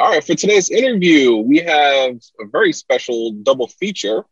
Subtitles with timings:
[0.00, 4.24] All right, for today's interview, we have a very special double feature.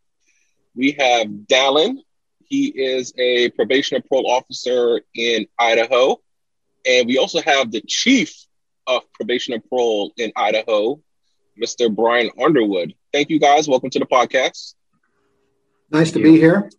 [0.75, 1.98] We have Dallin.
[2.46, 6.23] He is a probation and parole officer in Idaho.
[6.87, 8.35] And we also have the chief
[8.86, 11.03] of probation and parole in Idaho,
[11.62, 11.95] Mr.
[11.95, 12.95] Brian Underwood.
[13.12, 13.69] Thank you guys.
[13.69, 14.73] Welcome to the podcast.
[15.91, 16.71] Nice to be here.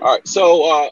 [0.00, 0.26] All right.
[0.26, 0.90] So, uh,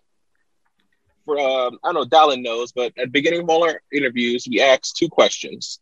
[1.24, 4.46] for um, I don't know, Dallin knows, but at the beginning of all our interviews,
[4.48, 5.80] we ask two questions.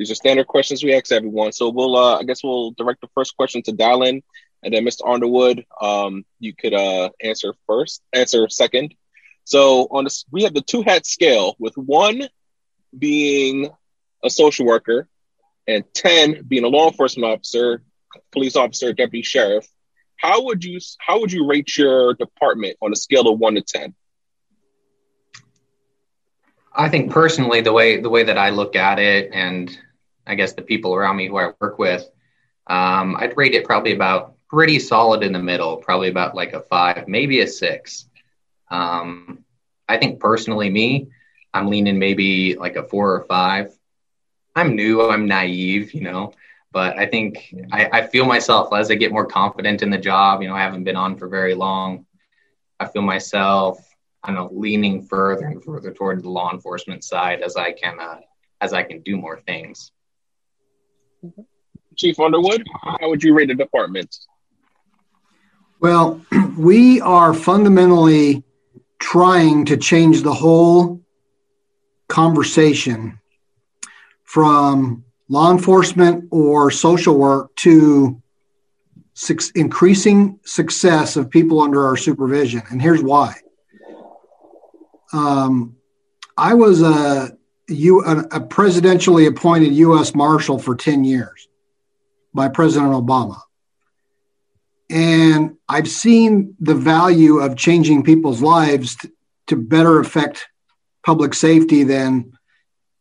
[0.00, 1.52] These are standard questions we ask everyone.
[1.52, 4.22] So we'll, uh, I guess, we'll direct the first question to Dallin,
[4.62, 5.06] and then Mr.
[5.06, 8.94] Underwood, um, you could uh, answer first, answer second.
[9.44, 12.22] So on this, we have the two hat scale, with one
[12.98, 13.68] being
[14.24, 15.06] a social worker,
[15.68, 17.82] and ten being a law enforcement officer,
[18.32, 19.68] police officer, deputy sheriff.
[20.16, 23.60] How would you how would you rate your department on a scale of one to
[23.60, 23.94] ten?
[26.74, 29.78] I think personally, the way the way that I look at it, and
[30.30, 32.08] I guess the people around me who I work with,
[32.68, 36.60] um, I'd rate it probably about pretty solid in the middle, probably about like a
[36.60, 38.06] five, maybe a six.
[38.70, 39.44] Um,
[39.88, 41.08] I think personally, me,
[41.52, 43.76] I'm leaning maybe like a four or five.
[44.54, 46.32] I'm new, I'm naive, you know,
[46.72, 50.42] but I think I, I feel myself as I get more confident in the job.
[50.42, 52.06] You know, I haven't been on for very long.
[52.78, 53.78] I feel myself,
[54.22, 58.20] I know, leaning further and further toward the law enforcement side as I can uh,
[58.60, 59.92] as I can do more things.
[61.96, 64.16] Chief Underwood, how would you rate the department?
[65.80, 66.24] Well,
[66.58, 68.44] we are fundamentally
[68.98, 71.00] trying to change the whole
[72.08, 73.18] conversation
[74.24, 78.20] from law enforcement or social work to
[79.54, 82.62] increasing success of people under our supervision.
[82.70, 83.34] And here's why.
[85.12, 85.76] Um,
[86.36, 87.36] I was a
[87.70, 90.14] you a, a presidentially appointed U.S.
[90.14, 91.48] Marshal for 10 years
[92.34, 93.40] by President Obama.
[94.88, 99.12] And I've seen the value of changing people's lives to,
[99.46, 100.48] to better affect
[101.04, 102.32] public safety than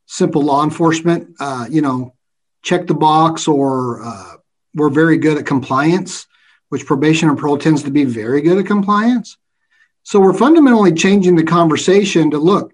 [0.05, 1.35] simple law enforcement.
[1.39, 2.13] Uh, you know,
[2.61, 4.35] check the box, or uh,
[4.75, 6.27] we're very good at compliance,
[6.69, 9.37] which probation and parole tends to be very good at compliance.
[10.03, 12.73] So we're fundamentally changing the conversation to look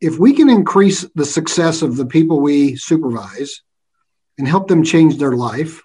[0.00, 3.62] if we can increase the success of the people we supervise
[4.38, 5.82] and help them change their life,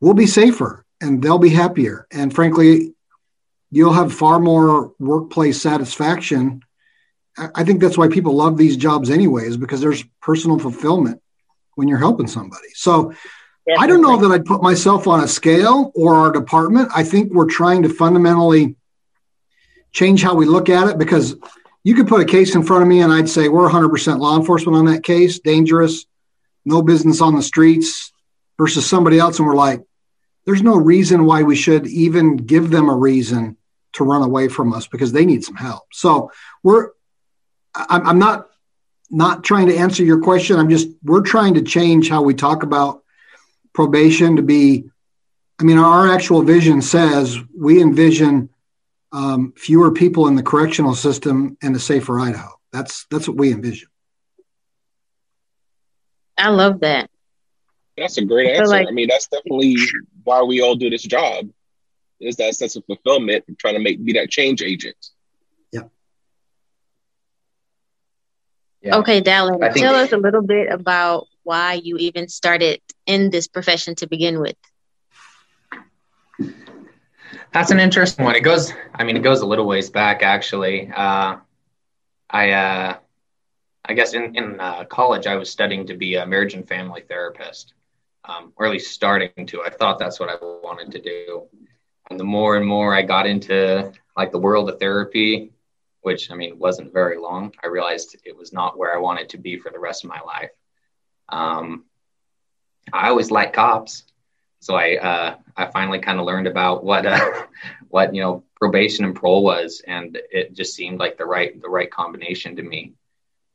[0.00, 2.06] we'll be safer and they'll be happier.
[2.10, 2.94] And frankly,
[3.70, 6.62] you'll have far more workplace satisfaction.
[7.36, 11.20] I think that's why people love these jobs anyways, because there's personal fulfillment
[11.74, 12.68] when you're helping somebody.
[12.74, 13.12] So
[13.78, 16.90] I don't know that I'd put myself on a scale or our department.
[16.94, 18.76] I think we're trying to fundamentally
[19.92, 21.34] change how we look at it because
[21.84, 24.36] you could put a case in front of me and I'd say we're 100% law
[24.36, 26.06] enforcement on that case, dangerous,
[26.64, 28.12] no business on the streets
[28.58, 29.38] versus somebody else.
[29.38, 29.82] And we're like,
[30.46, 33.56] there's no reason why we should even give them a reason
[33.92, 35.84] to run away from us because they need some help.
[35.92, 36.90] So we're,
[37.74, 38.48] I'm not
[39.10, 40.58] not trying to answer your question.
[40.58, 43.02] I'm just we're trying to change how we talk about
[43.72, 44.84] probation to be.
[45.58, 48.50] I mean, our actual vision says we envision
[49.14, 52.50] um, fewer people in the correctional system and a safer Idaho.
[52.72, 53.88] That's that's what we envision.
[56.36, 57.08] I love that.
[57.96, 58.66] That's a great answer.
[58.66, 59.76] Like, I mean, that's definitely
[60.24, 61.48] why we all do this job.
[62.20, 64.96] Is that sense of fulfillment, trying to make be that change agent.
[65.70, 65.82] Yeah.
[68.82, 68.96] yeah.
[68.96, 73.46] Okay, Dallin, think- tell us a little bit about why you even started in this
[73.46, 74.56] profession to begin with.
[77.54, 78.34] That's an interesting one.
[78.34, 80.90] It goes, I mean, it goes a little ways back actually.
[80.90, 81.36] Uh,
[82.28, 82.96] I, uh,
[83.84, 87.02] I guess in, in uh, college, I was studying to be a marriage and family
[87.02, 87.74] therapist,
[88.24, 89.62] um, or at least starting to.
[89.62, 91.44] I thought that's what I wanted to do.
[92.10, 95.52] And the more and more I got into like the world of therapy,
[96.00, 99.38] which I mean wasn't very long, I realized it was not where I wanted to
[99.38, 100.50] be for the rest of my life.
[101.28, 101.84] Um,
[102.92, 104.02] I always liked cops,
[104.64, 107.44] so I uh, I finally kind of learned about what uh,
[107.90, 111.68] what you know probation and parole was, and it just seemed like the right the
[111.68, 112.94] right combination to me.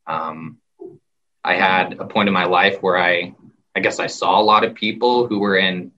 [0.06, 0.60] Um,
[1.44, 3.34] I had a point in my life where I
[3.76, 5.92] I guess I saw a lot of people who were in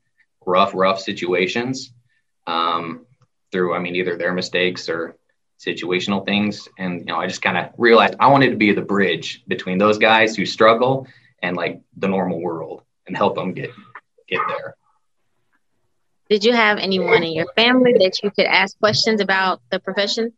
[0.45, 1.91] rough rough situations
[2.47, 3.05] um,
[3.51, 5.17] through I mean either their mistakes or
[5.59, 8.81] situational things, and you know I just kind of realized I wanted to be the
[8.81, 11.05] bridge between those guys who struggle
[11.43, 13.71] and like the normal world and help them get
[14.29, 14.77] get there.
[16.31, 20.31] Did you have anyone in your family that you could ask questions about the profession?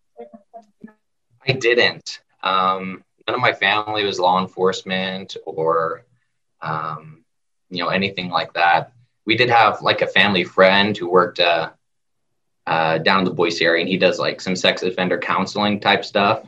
[1.47, 2.19] I didn't.
[2.41, 6.03] Um, none of my family was law enforcement or,
[6.63, 7.23] um,
[7.69, 8.91] you know anything like that.
[9.27, 11.69] We did have like a family friend who worked uh,
[12.65, 16.03] uh, down in the Boise area, and he does like some sex offender counseling type
[16.05, 16.43] stuff.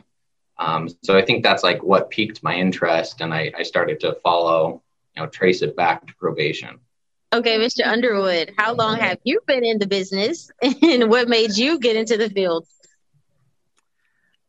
[0.58, 4.14] Um, so I think that's like what piqued my interest, and I, I started to
[4.24, 4.82] follow,
[5.14, 6.80] you know, trace it back to probation.
[7.32, 7.84] Okay, Mr.
[7.84, 12.16] Underwood, how long have you been in the business, and what made you get into
[12.16, 12.66] the field?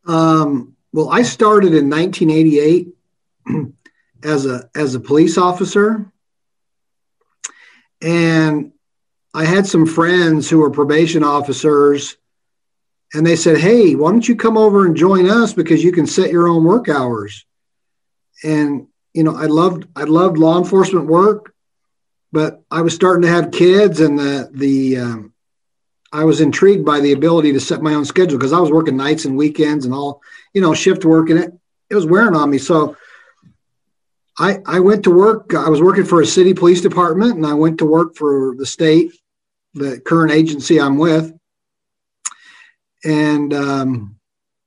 [0.06, 2.88] Um, well, I started in 1988
[4.24, 6.10] as a as a police officer,
[8.00, 8.72] and
[9.34, 12.16] I had some friends who were probation officers,
[13.12, 16.06] and they said, "Hey, why don't you come over and join us because you can
[16.06, 17.44] set your own work hours?"
[18.44, 21.52] And you know, I loved I loved law enforcement work,
[22.32, 25.32] but I was starting to have kids, and the the um,
[26.12, 28.96] I was intrigued by the ability to set my own schedule because I was working
[28.96, 30.22] nights and weekends and all,
[30.54, 31.52] you know, shift work, and it
[31.90, 32.58] it was wearing on me.
[32.58, 32.96] So
[34.38, 35.54] I I went to work.
[35.54, 38.66] I was working for a city police department, and I went to work for the
[38.66, 39.12] state,
[39.74, 41.32] the current agency I'm with,
[43.04, 44.16] and um,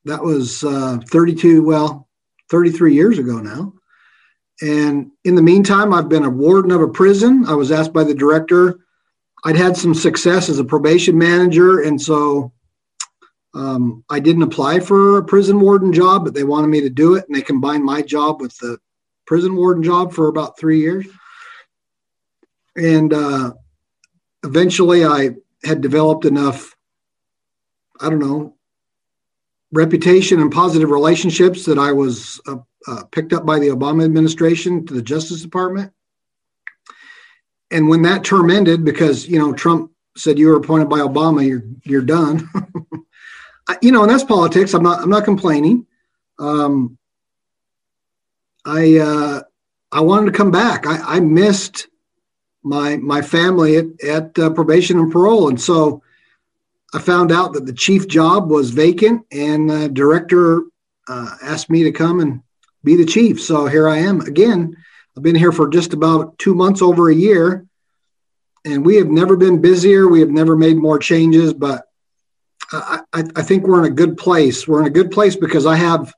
[0.06, 2.08] that was uh, 32, well,
[2.50, 3.74] 33 years ago now.
[4.62, 7.46] And in the meantime, I've been a warden of a prison.
[7.48, 8.80] I was asked by the director
[9.44, 12.54] I'd had some success as a probation manager, and so
[13.54, 17.16] um, I didn't apply for a prison warden job, but they wanted me to do
[17.16, 18.78] it, and they combined my job with the
[19.26, 21.08] prison warden job for about three years.
[22.76, 23.54] And uh,
[24.44, 25.32] eventually, I
[25.64, 26.76] had developed enough,
[28.00, 28.56] I don't know,
[29.72, 32.58] reputation and positive relationships that I was uh,
[32.88, 35.94] uh, picked up by the Obama administration to the Justice Department
[37.72, 41.48] and when that term ended, because you know Trump said you were appointed by Obama,
[41.48, 42.48] you're you're done.
[43.82, 44.74] you know, and that's politics.
[44.74, 45.88] I'm not I'm not complaining.
[46.38, 46.98] Um,
[48.66, 49.42] I uh,
[49.92, 50.86] I wanted to come back.
[50.86, 51.88] I, I missed
[52.62, 56.04] my my family at, at uh, probation and parole, and so
[56.94, 60.64] I found out that the chief job was vacant, and the director
[61.08, 62.42] uh, asked me to come and
[62.84, 63.42] be the chief.
[63.42, 64.76] So here I am again.
[65.16, 67.66] I've been here for just about two months over a year,
[68.66, 70.08] and we have never been busier.
[70.08, 71.86] We have never made more changes, but
[72.72, 74.68] I, I, I think we're in a good place.
[74.68, 76.14] We're in a good place because I have,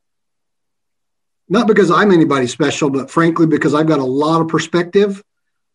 [1.49, 5.23] not because I'm anybody special, but frankly, because I've got a lot of perspective.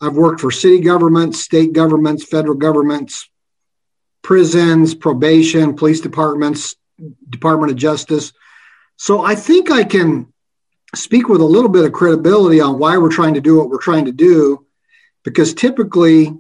[0.00, 3.28] I've worked for city governments, state governments, federal governments,
[4.22, 6.76] prisons, probation, police departments,
[7.28, 8.32] Department of Justice.
[8.96, 10.32] So I think I can
[10.94, 13.78] speak with a little bit of credibility on why we're trying to do what we're
[13.78, 14.66] trying to do
[15.22, 16.34] because typically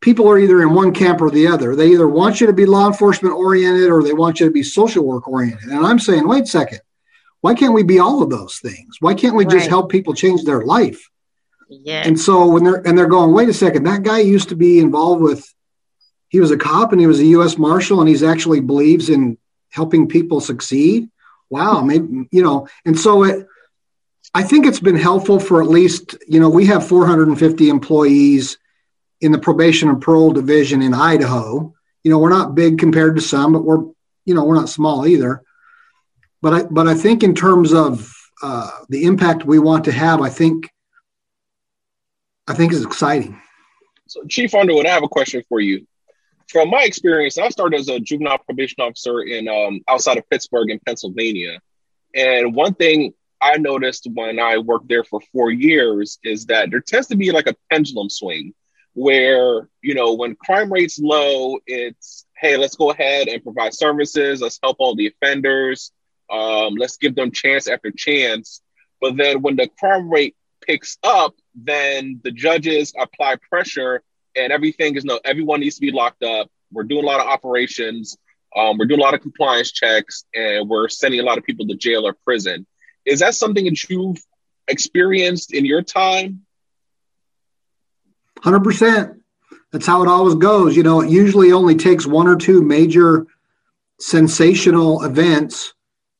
[0.00, 1.74] people are either in one camp or the other.
[1.74, 4.62] They either want you to be law enforcement oriented or they want you to be
[4.62, 5.68] social work oriented.
[5.68, 6.80] And I'm saying, wait a second,
[7.40, 8.96] why can't we be all of those things?
[9.00, 9.52] Why can't we right.
[9.52, 11.08] just help people change their life?
[11.68, 12.02] Yeah.
[12.04, 14.78] And so when they're and they're going, wait a second, that guy used to be
[14.78, 15.52] involved with
[16.28, 19.38] he was a cop and he was a US Marshal and he's actually believes in
[19.70, 21.08] helping people succeed.
[21.50, 23.46] Wow, maybe you know, and so it
[24.36, 28.58] I think it's been helpful for at least, you know, we have 450 employees
[29.22, 31.74] in the probation and parole division in Idaho.
[32.04, 33.82] You know, we're not big compared to some, but we're,
[34.26, 35.42] you know, we're not small either.
[36.42, 38.12] But I, but I think in terms of
[38.42, 40.70] uh, the impact we want to have, I think,
[42.46, 43.40] I think is exciting.
[44.06, 45.86] So, Chief Underwood, I have a question for you.
[46.48, 50.70] From my experience, I started as a juvenile probation officer in um, outside of Pittsburgh
[50.70, 51.58] in Pennsylvania,
[52.14, 56.80] and one thing I noticed when I worked there for four years is that there
[56.80, 58.54] tends to be like a pendulum swing
[58.94, 64.40] where, you know, when crime rate's low, it's, hey, let's go ahead and provide services.
[64.40, 65.92] Let's help all the offenders.
[66.30, 68.62] Um, let's give them chance after chance.
[69.00, 70.34] But then when the crime rate
[70.66, 74.02] picks up, then the judges apply pressure
[74.36, 76.50] and everything is no, everyone needs to be locked up.
[76.72, 78.16] We're doing a lot of operations.
[78.54, 81.66] Um, we're doing a lot of compliance checks and we're sending a lot of people
[81.66, 82.66] to jail or prison.
[83.04, 84.18] Is that something that you've
[84.68, 86.46] experienced in your time?
[88.40, 89.20] 100%.
[89.72, 90.76] That's how it always goes.
[90.76, 93.26] You know, it usually only takes one or two major
[94.00, 95.74] sensational events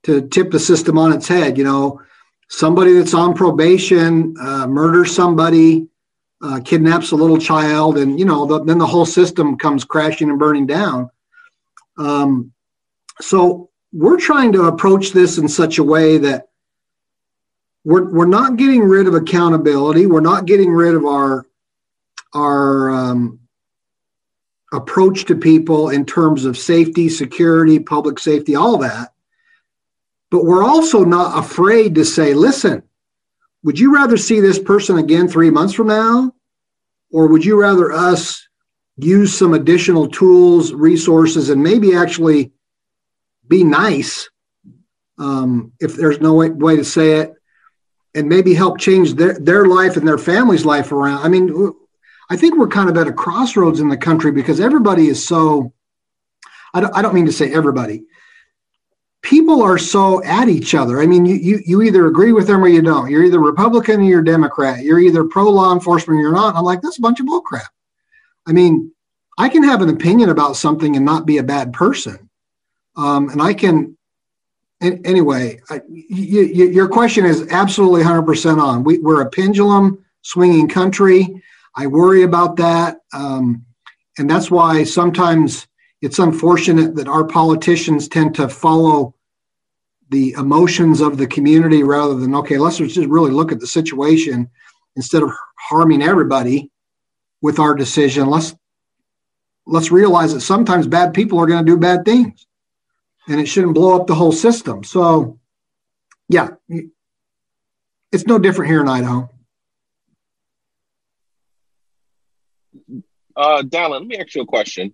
[0.04, 1.58] to tip the system on its head.
[1.58, 2.00] You know,
[2.49, 5.88] somebody that's on probation uh, murders somebody,
[6.43, 10.31] uh, kidnaps a little child, and, you know, the, then the whole system comes crashing
[10.31, 11.11] and burning down.
[11.99, 12.52] Um,
[13.21, 16.49] so we're trying to approach this in such a way that
[17.85, 20.07] we're, we're not getting rid of accountability.
[20.07, 21.47] We're not getting rid of our
[22.35, 23.40] our um,
[24.73, 29.14] approach to people in terms of safety, security, public safety, all that.
[30.31, 32.83] But we're also not afraid to say, listen,
[33.66, 36.32] would you rather see this person again three months from now
[37.11, 38.46] or would you rather us
[38.96, 42.52] use some additional tools, resources, and maybe actually
[43.49, 44.30] be nice,
[45.18, 47.35] um, if there's no way, way to say it,
[48.14, 51.25] and maybe help change their, their life and their family's life around?
[51.25, 51.73] I mean,
[52.30, 55.73] I think we're kind of at a crossroads in the country because everybody is so,
[56.73, 58.04] I don't, I don't mean to say everybody,
[59.26, 61.00] people are so at each other.
[61.00, 63.11] I mean, you, you, you either agree with them or you don't.
[63.11, 64.85] You're either Republican or you're Democrat.
[64.85, 66.54] You're either pro law enforcement or you're not.
[66.54, 67.66] I'm like, that's a bunch of bullcrap.
[68.47, 68.92] I mean,
[69.37, 72.30] I can have an opinion about something and not be a bad person.
[72.97, 73.99] Um, and I can,
[74.80, 78.85] anyway, I, you, you, your question is absolutely 100% on.
[78.85, 81.42] We, we're a pendulum swinging country.
[81.75, 82.99] I worry about that.
[83.12, 83.64] Um,
[84.18, 85.66] and that's why sometimes
[86.00, 89.15] it's unfortunate that our politicians tend to follow
[90.08, 94.48] the emotions of the community rather than, okay, let's just really look at the situation
[94.94, 96.70] instead of harming everybody
[97.42, 98.28] with our decision.
[98.28, 98.54] Let's
[99.66, 102.46] let's realize that sometimes bad people are going to do bad things
[103.28, 104.84] and it shouldn't blow up the whole system.
[104.84, 105.38] So,
[106.28, 106.50] yeah,
[108.12, 109.28] it's no different here in Idaho.
[113.36, 114.92] Uh, Dallin, let me ask you a question.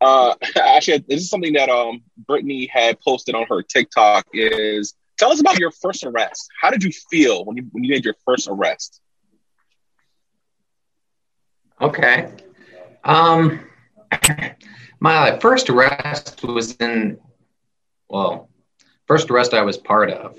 [0.00, 4.26] Uh, actually, this is something that um Brittany had posted on her TikTok.
[4.32, 6.48] Is tell us about your first arrest.
[6.60, 9.00] How did you feel when you when you made your first arrest?
[11.80, 12.32] Okay.
[13.04, 13.60] Um,
[15.00, 17.18] my first arrest was in,
[18.08, 18.50] well,
[19.06, 20.36] first arrest I was part of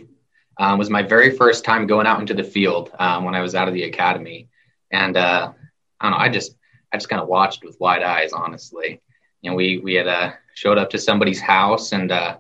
[0.60, 3.56] um, was my very first time going out into the field um, when I was
[3.56, 4.50] out of the academy,
[4.92, 5.54] and uh,
[6.00, 6.56] I don't know, I just
[6.94, 9.01] I just kind of watched with wide eyes, honestly.
[9.41, 12.38] You know, we we had uh, showed up to somebody's house and uh,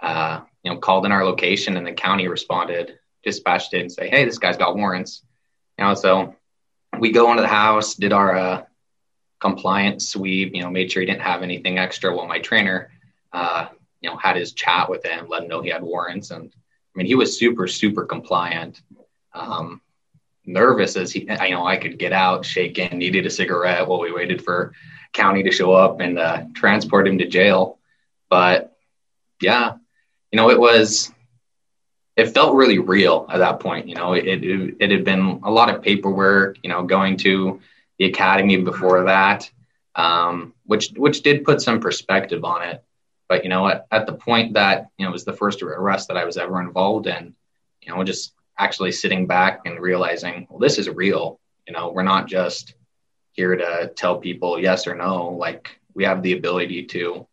[0.00, 4.08] uh, you know called in our location, and the county responded, dispatched it, and say,
[4.08, 5.22] "Hey, this guy's got warrants."
[5.78, 6.34] You know, so
[6.98, 8.62] we go into the house, did our uh,
[9.40, 12.90] compliant sweep, you know, made sure he didn't have anything extra while my trainer,
[13.32, 13.66] uh,
[14.00, 16.30] you know, had his chat with him, let him know he had warrants.
[16.30, 18.80] And I mean, he was super, super compliant.
[19.34, 19.80] Um,
[20.46, 24.12] nervous as he, I know I could get out, shaking, needed a cigarette while we
[24.12, 24.72] waited for
[25.14, 27.78] county to show up and uh, transport him to jail.
[28.28, 28.76] But
[29.40, 29.76] yeah,
[30.30, 31.10] you know, it was,
[32.16, 33.88] it felt really real at that point.
[33.88, 37.60] You know, it, it, it had been a lot of paperwork, you know, going to
[37.98, 39.50] the academy before that,
[39.94, 42.84] um, which, which did put some perspective on it.
[43.28, 46.08] But, you know, at, at the point that, you know, it was the first arrest
[46.08, 47.34] that I was ever involved in,
[47.80, 51.40] you know, just actually sitting back and realizing, well, this is real.
[51.66, 52.74] You know, we're not just
[53.34, 55.30] here to tell people yes or no.
[55.30, 57.26] Like we have the ability to,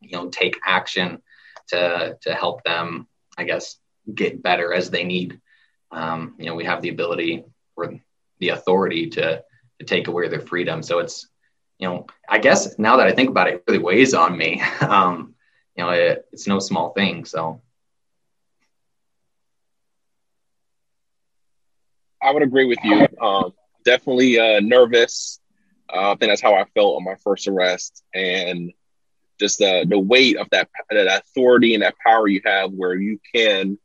[0.00, 1.22] you know, take action
[1.68, 3.76] to to help them, I guess,
[4.14, 5.40] get better as they need.
[5.90, 7.94] Um, you know, we have the ability or
[8.38, 9.42] the authority to
[9.80, 10.82] to take away their freedom.
[10.82, 11.26] So it's,
[11.78, 14.62] you know, I guess now that I think about it, it really weighs on me.
[14.80, 15.34] um,
[15.74, 17.24] you know, it, it's no small thing.
[17.24, 17.60] So.
[22.22, 23.06] I would agree with you.
[23.20, 23.52] Um,
[23.84, 25.40] definitely uh, nervous.
[25.92, 28.72] Uh, I think that's how I felt on my first arrest, and
[29.38, 33.18] just the the weight of that that authority and that power you have, where you
[33.34, 33.78] can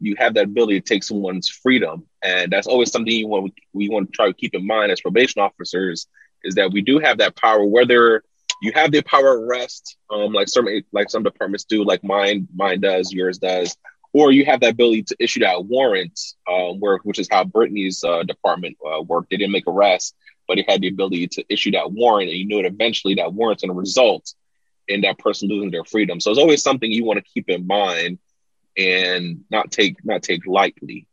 [0.00, 3.88] you have that ability to take someone's freedom, and that's always something you want we
[3.88, 6.06] want to try to keep in mind as probation officers
[6.42, 7.64] is that we do have that power.
[7.64, 8.22] Whether
[8.62, 12.48] you have the power of arrest, um, like some like some departments do, like mine
[12.54, 13.76] mine does, yours does,
[14.14, 18.02] or you have the ability to issue that warrant, uh, where which is how Brittany's
[18.04, 19.28] uh, department uh, worked.
[19.28, 20.14] They didn't make arrests,
[20.46, 23.34] but it had the ability to issue that warrant, and you knew it eventually that
[23.34, 24.32] warrant's going to result
[24.86, 26.20] in that person losing their freedom.
[26.20, 28.18] So it's always something you want to keep in mind
[28.78, 31.08] and not take not take lightly.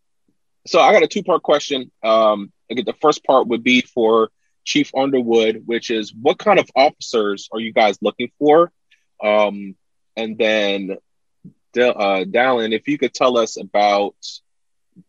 [0.68, 1.92] So I got a two part question.
[2.04, 4.30] Um, I get the first part would be for
[4.64, 8.72] Chief Underwood, which is what kind of officers are you guys looking for?
[9.24, 9.76] Um,
[10.16, 10.98] and then
[11.78, 14.16] uh, Dallin, if you could tell us about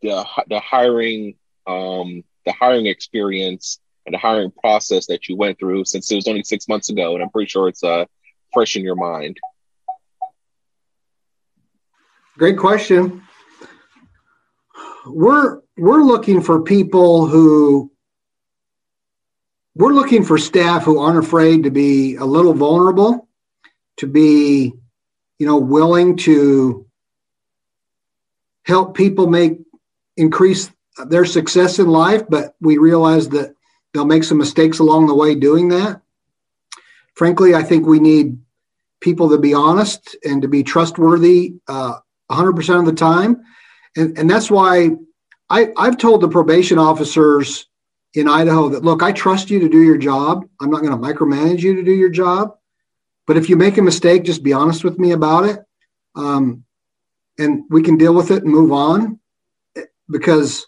[0.01, 1.35] the the hiring
[1.67, 6.29] um, the hiring experience and the hiring process that you went through since it was
[6.29, 8.05] only six months ago, and I'm pretty sure it's uh,
[8.53, 9.39] fresh in your mind.
[12.39, 13.23] Great question.
[15.07, 17.93] We're we're looking for people who
[19.75, 23.29] we're looking for staff who aren't afraid to be a little vulnerable,
[23.99, 24.75] to be,
[25.39, 26.87] you know, willing to
[28.65, 29.59] help people make
[30.17, 30.71] increase
[31.07, 33.55] their success in life, but we realize that
[33.93, 36.01] they'll make some mistakes along the way doing that.
[37.15, 38.39] Frankly, I think we need
[39.01, 41.99] people to be honest and to be trustworthy uh,
[42.31, 43.43] 100% of the time.
[43.97, 44.91] And, and that's why
[45.51, 47.67] I, I've told the probation officers
[48.15, 50.47] in Idaho that look, I trust you to do your job.
[50.61, 52.57] I'm not going to micromanage you to do your job.
[53.33, 55.61] But if you make a mistake, just be honest with me about it.
[56.15, 56.65] Um,
[57.39, 59.19] and we can deal with it and move on
[60.11, 60.67] because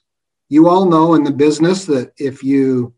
[0.49, 2.95] you all know in the business that if you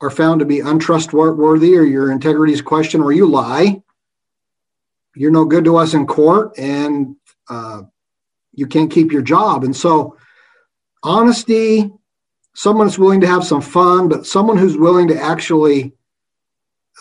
[0.00, 3.82] are found to be untrustworthy or your integrity is questioned or you lie,
[5.14, 7.16] you're no good to us in court and
[7.50, 7.82] uh,
[8.54, 9.62] you can't keep your job.
[9.62, 10.16] And so,
[11.02, 11.90] honesty,
[12.54, 15.92] someone that's willing to have some fun, but someone who's willing to actually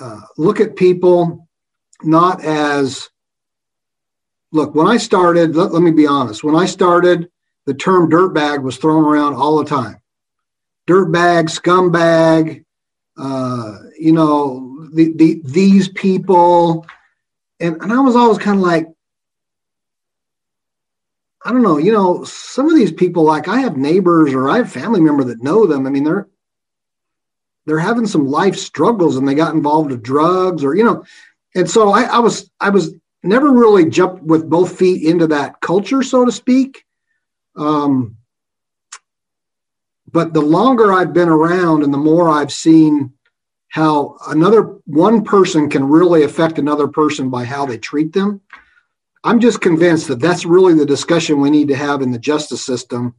[0.02, 1.45] uh, look at people
[2.06, 3.10] not as
[4.52, 7.30] look, when I started, let, let me be honest, when I started,
[7.66, 10.02] the term dirtbag was thrown around all the time.
[10.88, 12.64] Dirtbag, scumbag,
[13.18, 16.86] uh, you know, the, the, these people.
[17.60, 18.88] And, and I was always kind of like,
[21.44, 24.58] I don't know, you know, some of these people, like I have neighbors or I
[24.58, 25.86] have family member that know them.
[25.86, 26.28] I mean, they're
[27.68, 31.04] they're having some life struggles and they got involved with drugs or, you know,
[31.56, 32.94] and so I, I was I was
[33.24, 36.84] never really jumped with both feet into that culture, so to speak.
[37.56, 38.18] Um,
[40.12, 43.14] but the longer I've been around and the more I've seen
[43.70, 48.42] how another one person can really affect another person by how they treat them,
[49.24, 52.64] I'm just convinced that that's really the discussion we need to have in the justice
[52.64, 53.16] system,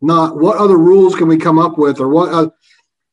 [0.00, 2.32] not what other rules can we come up with or what.
[2.32, 2.50] Uh,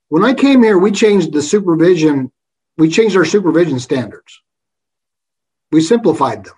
[0.10, 2.32] when I came here, we changed the supervision,
[2.78, 4.42] we changed our supervision standards
[5.72, 6.56] we simplified them.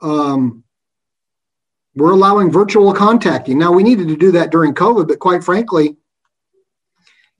[0.00, 0.64] Um,
[1.94, 3.58] we're allowing virtual contacting.
[3.58, 5.96] Now, we needed to do that during COVID, but quite frankly,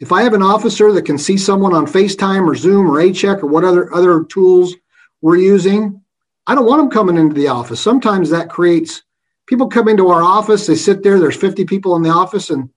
[0.01, 3.43] if I have an officer that can see someone on FaceTime or Zoom or A-Check
[3.43, 4.75] or what other, other tools
[5.21, 6.01] we're using,
[6.47, 7.81] I don't want them coming into the office.
[7.81, 9.03] Sometimes that creates
[9.47, 12.71] people come into our office, they sit there, there's 50 people in the office, and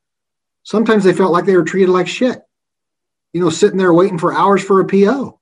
[0.63, 2.42] sometimes they felt like they were treated like shit.
[3.34, 5.40] You know, sitting there waiting for hours for a PO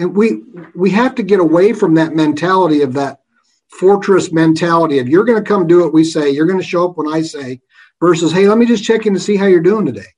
[0.00, 0.42] and we
[0.74, 3.20] we have to get away from that mentality of that
[3.68, 6.30] fortress mentality of you're going to come do what we say.
[6.30, 7.60] You're going to show up when i say
[8.00, 10.08] versus hey let me just check in to see how you're doing today.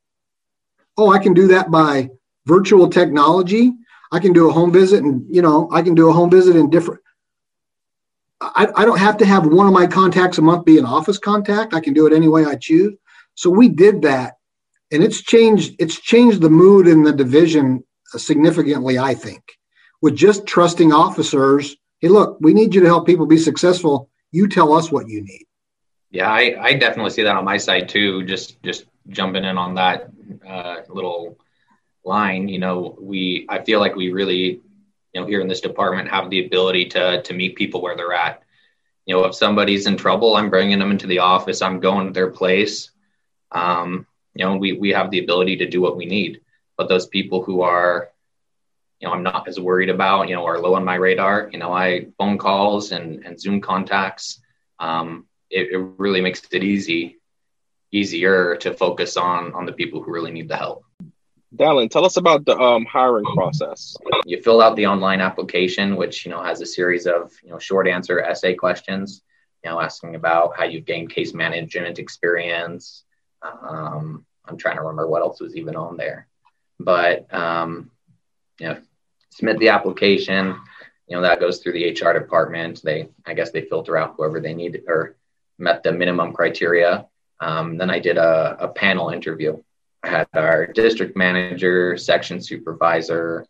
[0.96, 2.08] Oh i can do that by
[2.46, 3.72] virtual technology.
[4.10, 6.56] I can do a home visit and you know i can do a home visit
[6.56, 7.00] in different
[8.40, 11.16] I, I don't have to have one of my contacts a month be an office
[11.16, 11.74] contact.
[11.74, 12.94] I can do it any way i choose.
[13.34, 14.34] So we did that
[14.92, 17.82] and it's changed it's changed the mood in the division
[18.16, 19.42] significantly i think
[20.02, 21.76] with just trusting officers.
[22.00, 24.10] Hey, look, we need you to help people be successful.
[24.32, 25.46] You tell us what you need.
[26.10, 28.26] Yeah, I, I definitely see that on my side too.
[28.26, 30.10] Just just jumping in on that
[30.46, 31.38] uh, little
[32.04, 34.60] line, you know, we I feel like we really,
[35.12, 38.12] you know, here in this department have the ability to to meet people where they're
[38.12, 38.42] at.
[39.06, 41.62] You know, if somebody's in trouble, I'm bringing them into the office.
[41.62, 42.90] I'm going to their place.
[43.50, 46.40] Um, you know, we we have the ability to do what we need.
[46.76, 48.11] But those people who are
[49.02, 51.50] you know, I'm not as worried about, you know, are low on my radar.
[51.52, 54.40] You know, I phone calls and, and Zoom contacts.
[54.78, 57.18] Um, it, it really makes it easy,
[57.90, 60.84] easier to focus on on the people who really need the help.
[61.54, 63.96] Dallin, tell us about the um, hiring process.
[64.24, 67.58] You fill out the online application, which you know has a series of you know
[67.58, 69.22] short answer essay questions.
[69.64, 73.04] You know, asking about how you've gained case management experience.
[73.42, 76.28] Um, I'm trying to remember what else was even on there,
[76.78, 77.90] but um,
[78.58, 78.78] you know,
[79.32, 80.60] submit the application.
[81.08, 82.82] You know, that goes through the HR department.
[82.82, 85.16] They, I guess, they filter out whoever they need or
[85.58, 87.06] met the minimum criteria.
[87.40, 89.60] Um, then I did a, a panel interview.
[90.02, 93.46] I had our district manager, section supervisor,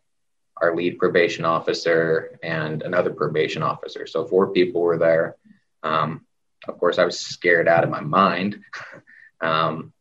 [0.57, 4.07] our lead probation officer, and another probation officer.
[4.07, 5.35] So four people were there.
[5.83, 6.25] Um,
[6.67, 8.61] of course, I was scared out of my mind.
[9.41, 9.93] um,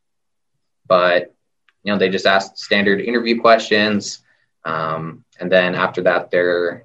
[0.87, 1.35] but
[1.83, 4.22] you know, they just asked standard interview questions.
[4.65, 6.85] Um, and then after that, there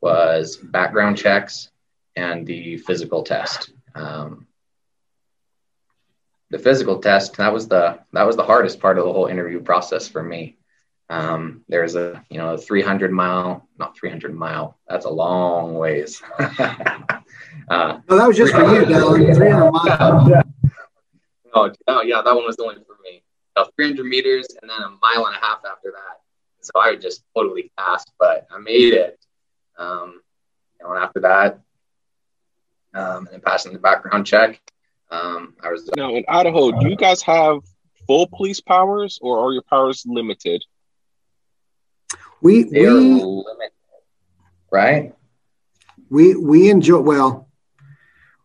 [0.00, 1.70] was background checks
[2.16, 3.72] and the physical test.
[3.94, 4.46] Um,
[6.50, 9.60] the physical test that was the that was the hardest part of the whole interview
[9.60, 10.58] process for me.
[11.08, 14.78] Um, there's a you know a 300 mile, not 300 mile.
[14.86, 16.22] That's a long ways.
[16.38, 17.18] uh,
[17.68, 19.34] no, that was just for you, Dallin.
[19.34, 20.28] 300 miles.
[20.28, 20.42] Yeah.
[21.54, 23.22] Oh, oh, yeah, that one was only for me.
[23.76, 26.21] 300 meters and then a mile and a half after that.
[26.62, 29.18] So I just totally passed, but I made it.
[29.78, 30.20] Um,
[30.78, 31.60] you know, and after that,
[32.94, 34.60] um, and then passing the background check,
[35.10, 35.88] um, I was.
[35.96, 37.58] Now in Idaho, do you guys have
[38.06, 40.64] full police powers, or are your powers limited?
[42.40, 43.72] We we limited,
[44.70, 45.14] right.
[46.10, 47.48] We we enjoy well.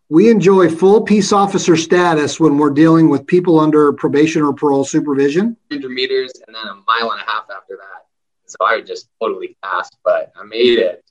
[0.09, 4.85] we enjoy full peace officer status when we're dealing with people under probation or parole
[4.85, 5.57] supervision.
[5.69, 8.06] 100 meters and then a mile and a half after that.
[8.47, 11.03] So I just totally passed, but I made it.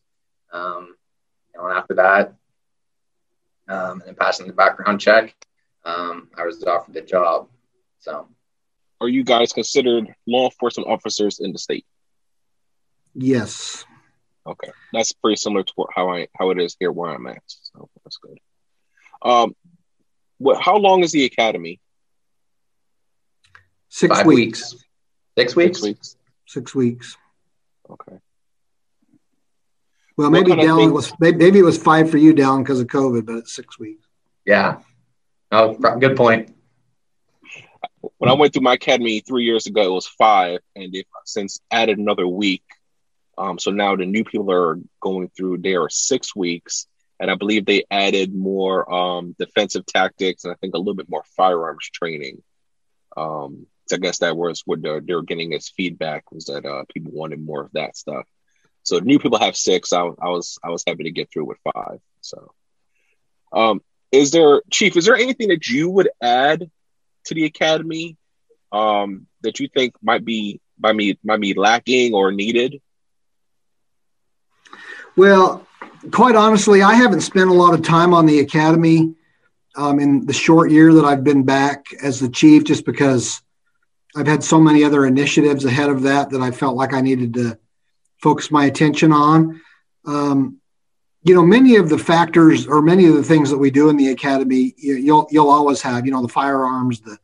[0.53, 0.97] Um,
[1.53, 2.35] you know, and after that,
[3.69, 5.35] um, and then passing the background check,
[5.85, 7.49] um, I was offered the job.
[7.99, 8.29] So,
[9.01, 11.85] are you guys considered law enforcement officers in the state?
[13.15, 13.85] Yes.
[14.47, 17.43] Okay, that's pretty similar to how I how it is here where I'm at.
[17.47, 18.39] So that's good.
[19.23, 19.57] Um,
[20.39, 20.63] what?
[20.63, 21.81] How long is the academy?
[23.89, 24.27] Six weeks.
[24.27, 24.85] weeks.
[25.37, 25.79] Six weeks.
[25.79, 26.17] Six weeks.
[26.47, 27.17] Six weeks.
[27.91, 28.19] Okay.
[30.17, 33.37] Well, maybe Dallin was maybe it was five for you, Dallin, because of COVID, but
[33.37, 34.07] it's six weeks.
[34.45, 34.81] Yeah.
[35.53, 36.55] Oh, good point.
[38.19, 41.61] When I went through my academy three years ago, it was five, and they've since
[41.71, 42.65] added another week.
[43.37, 45.59] Um, so now the new people are going through.
[45.59, 46.87] They are six weeks,
[47.21, 51.11] and I believe they added more um, defensive tactics and I think a little bit
[51.11, 52.43] more firearms training.
[53.17, 57.13] Um, I guess that was what they're, they're getting as feedback was that uh, people
[57.13, 58.27] wanted more of that stuff.
[58.83, 59.93] So new people have six.
[59.93, 61.99] I, I was I was happy to get through with five.
[62.21, 62.53] So,
[63.53, 64.97] um, is there, Chief?
[64.97, 66.71] Is there anything that you would add
[67.25, 68.17] to the academy
[68.71, 72.81] um, that you think might be by me might be lacking or needed?
[75.17, 75.67] Well,
[76.13, 79.15] quite honestly, I haven't spent a lot of time on the academy
[79.75, 83.41] um, in the short year that I've been back as the chief, just because
[84.17, 87.35] I've had so many other initiatives ahead of that that I felt like I needed
[87.35, 87.59] to
[88.23, 89.61] focus my attention on.
[90.07, 90.59] Um,
[91.23, 93.97] you know, many of the factors or many of the things that we do in
[93.97, 97.19] the academy, you'll you'll always have, you know, the firearms, the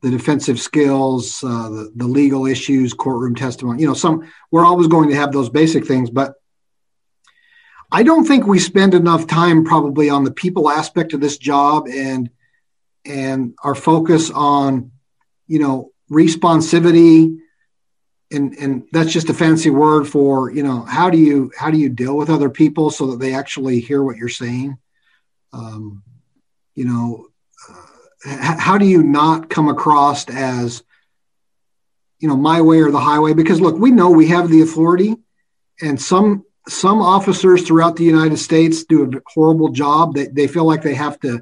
[0.00, 3.82] the defensive skills, uh, the the legal issues, courtroom testimony.
[3.82, 6.34] You know, some we're always going to have those basic things, but
[7.92, 11.86] I don't think we spend enough time probably on the people aspect of this job
[11.86, 12.30] and
[13.04, 14.90] and our focus on
[15.46, 17.38] you know responsivity
[18.30, 21.78] and and that's just a fancy word for you know how do you how do
[21.78, 24.76] you deal with other people so that they actually hear what you're saying
[25.52, 26.02] um,
[26.74, 27.26] you know
[27.68, 30.82] uh, how do you not come across as
[32.18, 35.16] you know my way or the highway because look we know we have the authority
[35.80, 40.14] and some some officers throughout the United States do a horrible job.
[40.14, 41.40] They, they feel like they have to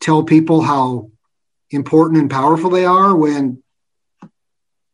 [0.00, 1.10] tell people how
[1.70, 3.62] important and powerful they are when,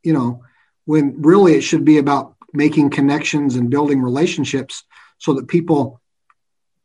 [0.03, 0.43] you know,
[0.85, 4.85] when really it should be about making connections and building relationships
[5.19, 6.01] so that people,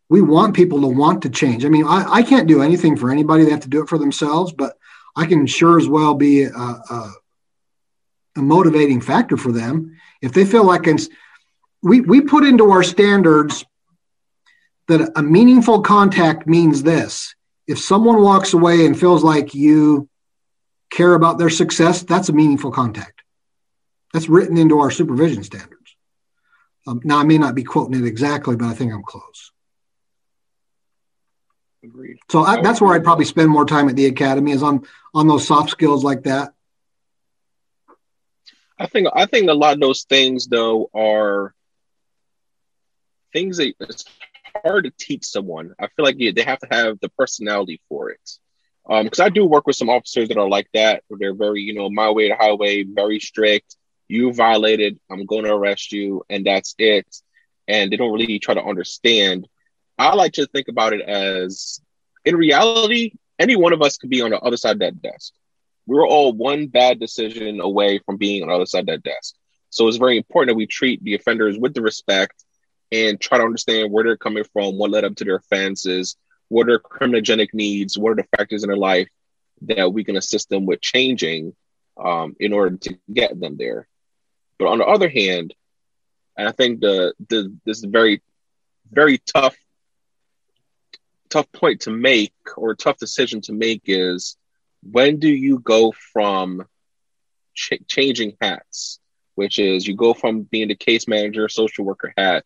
[0.09, 1.65] we want people to want to change.
[1.65, 3.43] I mean, I, I can't do anything for anybody.
[3.43, 4.77] They have to do it for themselves, but
[5.15, 7.11] I can sure as well be a, a,
[8.37, 9.97] a motivating factor for them.
[10.21, 11.09] If they feel like it's,
[11.83, 13.65] we, we put into our standards
[14.87, 17.35] that a meaningful contact means this.
[17.71, 20.09] If someone walks away and feels like you
[20.89, 23.21] care about their success, that's a meaningful contact.
[24.11, 25.95] That's written into our supervision standards.
[26.85, 29.53] Um, now, I may not be quoting it exactly, but I think I'm close.
[31.81, 32.17] Agreed.
[32.29, 35.27] So I, that's where I'd probably spend more time at the academy is on on
[35.27, 36.53] those soft skills like that.
[38.77, 41.55] I think I think a lot of those things though are
[43.31, 43.73] things that
[44.63, 45.73] hard to teach someone.
[45.79, 48.19] I feel like yeah, they have to have the personality for it.
[48.87, 51.61] Because um, I do work with some officers that are like that, where they're very,
[51.61, 53.75] you know, my way to highway, very strict.
[54.07, 57.05] You violated, I'm going to arrest you, and that's it.
[57.67, 59.47] And they don't really try to understand.
[59.97, 61.79] I like to think about it as,
[62.25, 65.31] in reality, any one of us could be on the other side of that desk.
[65.85, 69.35] We're all one bad decision away from being on the other side of that desk.
[69.69, 72.43] So it's very important that we treat the offenders with the respect
[72.91, 76.17] and try to understand where they're coming from, what led up to their offenses,
[76.49, 79.07] what are their criminogenic needs, what are the factors in their life
[79.61, 81.55] that we can assist them with changing
[82.03, 83.87] um, in order to get them there.
[84.59, 85.53] But on the other hand,
[86.37, 88.21] and I think the, the this is very,
[88.91, 89.55] very tough,
[91.29, 94.37] tough point to make or tough decision to make is
[94.83, 96.65] when do you go from
[97.53, 98.99] ch- changing hats,
[99.35, 102.45] which is you go from being the case manager, social worker hat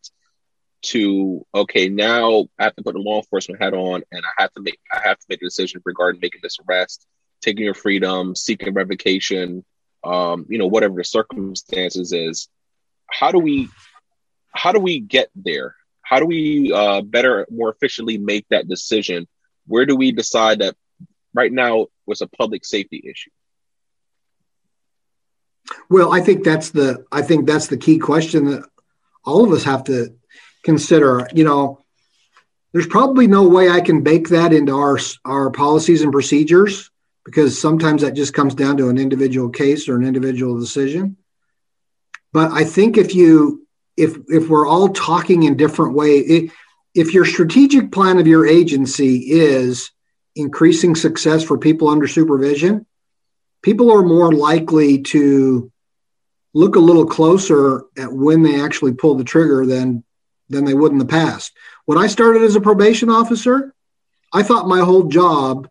[0.86, 4.52] to okay now i have to put the law enforcement hat on and i have
[4.54, 7.08] to make i have to make a decision regarding making this arrest
[7.41, 9.63] taking your freedom seeking revocation
[10.06, 12.48] um, you know whatever the circumstances is.
[13.08, 13.69] How do we
[14.52, 15.76] how do we get there?
[16.02, 19.28] How do we uh, better more efficiently make that decision?
[19.67, 20.76] Where do we decide that
[21.34, 23.32] right now was a public safety issue?
[25.89, 28.69] Well i think that's the i think that's the key question that
[29.24, 30.13] all of us have to
[30.65, 31.28] consider.
[31.34, 31.80] You know,
[32.73, 36.91] there's probably no way I can bake that into our our policies and procedures
[37.23, 41.15] because sometimes that just comes down to an individual case or an individual decision.
[42.34, 46.51] But I think if you if if we're all talking in different ways,
[46.93, 49.91] if your strategic plan of your agency is
[50.36, 52.86] increasing success for people under supervision,
[53.62, 55.71] people are more likely to
[56.54, 60.05] look a little closer at when they actually pull the trigger than
[60.49, 61.53] than they would in the past.
[61.86, 63.73] When I started as a probation officer,
[64.34, 65.69] I thought my whole job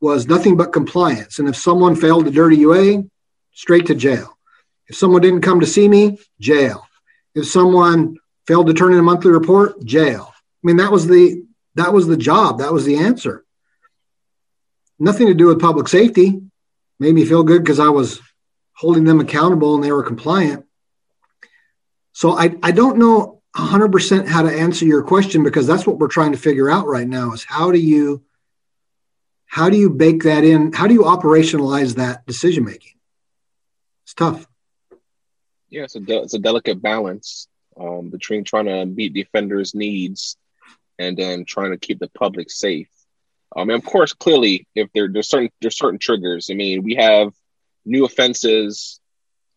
[0.00, 1.38] was nothing but compliance.
[1.38, 3.04] And if someone failed a dirty UA,
[3.52, 4.38] straight to jail.
[4.86, 6.86] If someone didn't come to see me, jail.
[7.34, 10.32] If someone failed to turn in a monthly report, jail.
[10.32, 12.58] I mean, that was the that was the job.
[12.58, 13.44] That was the answer.
[14.98, 16.40] Nothing to do with public safety.
[16.98, 18.20] Made me feel good because I was
[18.72, 20.64] holding them accountable and they were compliant.
[22.12, 26.06] So I, I don't know 100% how to answer your question because that's what we're
[26.06, 28.22] trying to figure out right now is how do you
[29.46, 30.72] how do you bake that in?
[30.72, 32.92] How do you operationalize that decision making
[34.04, 34.46] it's tough.
[35.70, 40.36] Yeah it's a, de- it's a delicate balance um, between trying to meet defenders needs
[40.98, 42.88] and then trying to keep the public safe.
[43.56, 46.48] Um, and of course clearly if there, there's certain there's certain triggers.
[46.48, 47.32] I mean we have
[47.84, 49.00] new offenses.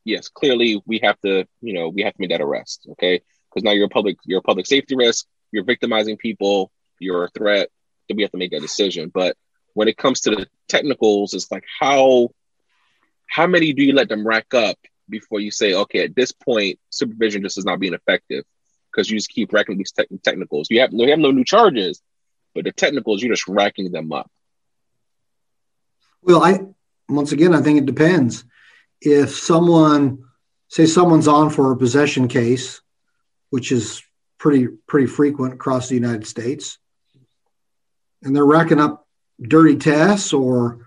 [0.05, 3.63] Yes clearly we have to you know we have to make that arrest okay because
[3.63, 7.69] now you're a public you're a public safety risk you're victimizing people you're a threat
[8.07, 9.09] then we have to make that decision.
[9.13, 9.35] But
[9.73, 12.29] when it comes to the technicals it's like how
[13.27, 14.77] how many do you let them rack up
[15.09, 18.43] before you say okay at this point supervision just is not being effective?
[18.91, 20.67] Because you just keep racking these te- technicals.
[20.69, 22.01] You have, you have no new charges
[22.53, 24.29] but the technicals you're just racking them up.
[26.21, 26.59] Well i
[27.09, 28.43] once again i think it depends.
[29.01, 30.25] If someone
[30.67, 32.80] say someone's on for a possession case
[33.51, 34.01] which is
[34.39, 36.79] pretty pretty frequent across the United States.
[38.23, 39.07] And they're racking up
[39.39, 40.79] dirty tests or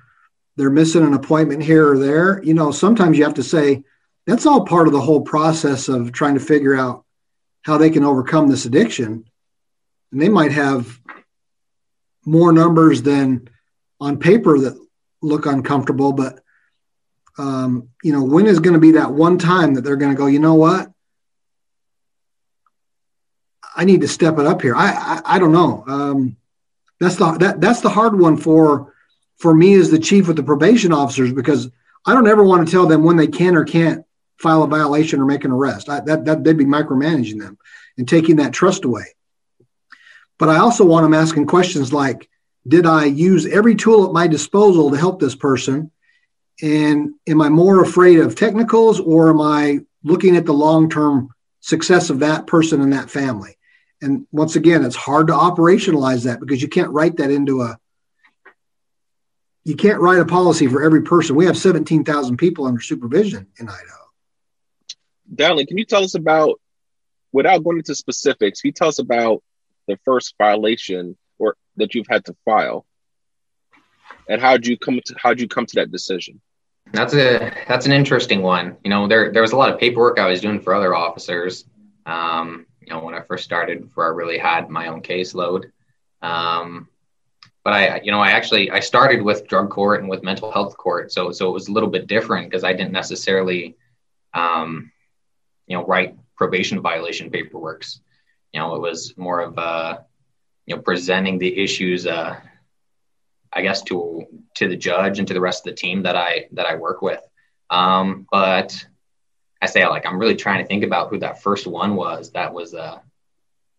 [0.57, 2.43] they're missing an appointment here or there.
[2.43, 3.85] You know, sometimes you have to say
[4.27, 7.05] that's all part of the whole process of trying to figure out
[7.63, 9.25] how they can overcome this addiction.
[10.13, 10.99] And they might have
[12.25, 13.49] more numbers than
[14.01, 14.79] on paper that
[15.23, 16.41] look uncomfortable, but
[17.37, 20.19] um, you know, when is going to be that one time that they're going to
[20.19, 20.94] go, you know what?
[23.77, 24.75] I need to step it up here.
[24.75, 25.85] I I, I don't know.
[25.87, 26.37] Um,
[27.01, 28.95] that's the that that's the hard one for
[29.37, 31.69] for me as the chief with the probation officers because
[32.07, 34.05] I don't ever want to tell them when they can or can't
[34.39, 35.89] file a violation or make an arrest.
[35.89, 37.59] I, that that they'd be micromanaging them
[37.99, 39.05] and taking that trust away.
[40.39, 42.29] But I also want them asking questions like,
[42.67, 45.91] did I use every tool at my disposal to help this person?
[46.63, 51.31] And am I more afraid of technicals or am I looking at the long term
[51.61, 53.57] success of that person and that family?
[54.05, 57.79] And once again, it's hard to operationalize that because you can't write that into a
[59.65, 61.37] you can't write a policy for every person.
[61.37, 64.05] We have 17,000 people under supervision in Idaho.
[65.35, 66.61] Dallin, can you tell us about,
[67.33, 69.43] without going into specifics, can you tell us about
[69.89, 72.85] the first violation or that you've had to file,
[74.29, 76.41] and how did you come to how did you come to that decision?
[76.93, 78.77] That's a that's an interesting one.
[78.85, 81.65] You know, there there was a lot of paperwork I was doing for other officers.
[82.07, 85.71] Um, you know, when I first started before I really had my own caseload.
[86.23, 86.89] Um,
[87.65, 90.77] but I, you know, I actually, I started with drug court and with mental health
[90.77, 91.13] court.
[91.13, 93.77] So, so it was a little bit different because I didn't necessarily,
[94.35, 94.93] um,
[95.67, 98.01] you know, write probation violation paperworks.
[98.53, 99.99] You know, it was more of, uh,
[100.67, 102.39] you know, presenting the issues, uh,
[103.53, 106.49] I guess to, to the judge and to the rest of the team that I,
[106.53, 107.23] that I work with.
[107.71, 108.87] Um, but
[109.63, 112.33] I say like I'm really trying to think about who that first one was.
[112.33, 112.99] That was uh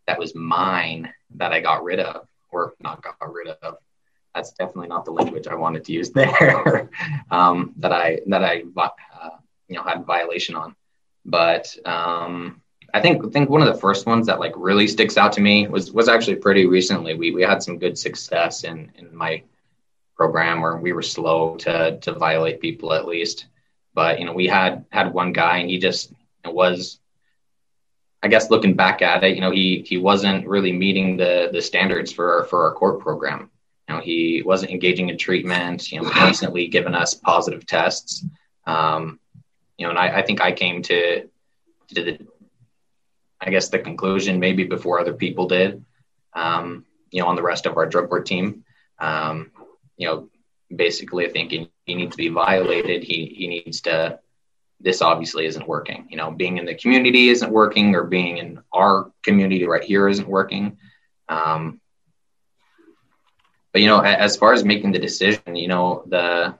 [0.08, 3.78] that was mine that I got rid of or not got rid of.
[4.34, 6.90] That's definitely not the language I wanted to use there.
[7.32, 9.30] um, that I that I uh,
[9.68, 10.76] you know had violation on.
[11.26, 12.62] But um,
[12.94, 15.42] I think I think one of the first ones that like really sticks out to
[15.42, 17.16] me was was actually pretty recently.
[17.16, 19.44] We we had some good success in in my
[20.16, 23.48] program where we were slow to to violate people at least.
[23.96, 26.14] But you know, we had had one guy, and he just
[26.46, 27.00] was,
[28.22, 31.62] I guess, looking back at it, you know, he he wasn't really meeting the the
[31.62, 33.50] standards for our, for our court program.
[33.88, 35.92] You know, he wasn't engaging in treatment.
[35.92, 38.26] You know, constantly giving us positive tests.
[38.68, 39.20] Um,
[39.78, 41.28] you know, and I, I think I came to
[41.90, 42.20] to the,
[43.40, 45.86] I guess, the conclusion maybe before other people did.
[46.34, 48.66] Um, you know, on the rest of our drug court team.
[49.00, 49.52] Um,
[49.98, 50.30] you know,
[50.76, 53.04] basically thinking he needs to be violated.
[53.04, 54.20] He he needs to.
[54.82, 56.08] This obviously isn't working.
[56.10, 60.08] You know, being in the community isn't working, or being in our community right here
[60.08, 60.78] isn't working.
[61.30, 61.80] Um,
[63.72, 66.56] but you know, as far as making the decision, you know, the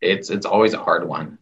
[0.00, 1.38] it's it's always a hard one.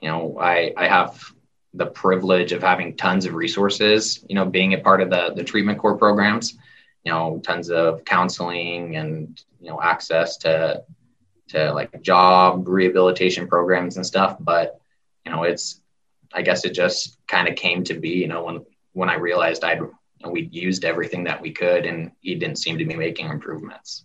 [0.00, 1.32] You know, I I have
[1.72, 4.24] the privilege of having tons of resources.
[4.28, 6.58] You know, being a part of the the treatment court programs.
[7.04, 10.82] You know, tons of counseling and you know access to
[11.48, 14.36] to like job rehabilitation programs and stuff.
[14.40, 14.80] But
[15.24, 15.80] you know, it's
[16.32, 18.10] I guess it just kind of came to be.
[18.10, 19.80] You know, when when I realized I'd
[20.26, 24.04] we used everything that we could, and he didn't seem to be making improvements.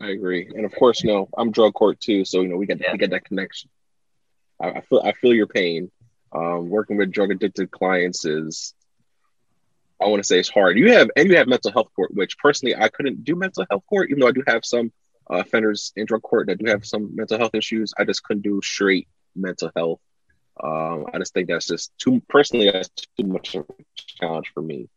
[0.00, 2.66] I agree, and of course, you know, I'm drug court too, so you know we
[2.66, 2.92] get yeah.
[2.92, 3.68] we get that connection.
[4.60, 5.90] I, I, feel I feel your pain.
[6.32, 8.74] Um, working with drug addicted clients is,
[10.00, 10.78] I want to say, it's hard.
[10.78, 13.82] You have and you have mental health court, which personally I couldn't do mental health
[13.88, 14.92] court, even though I do have some
[15.30, 17.92] uh, offenders in drug court that do have some mental health issues.
[17.98, 20.00] I just couldn't do straight mental health.
[20.62, 24.62] Um, I just think that's just too personally that's too much of a challenge for
[24.62, 24.88] me.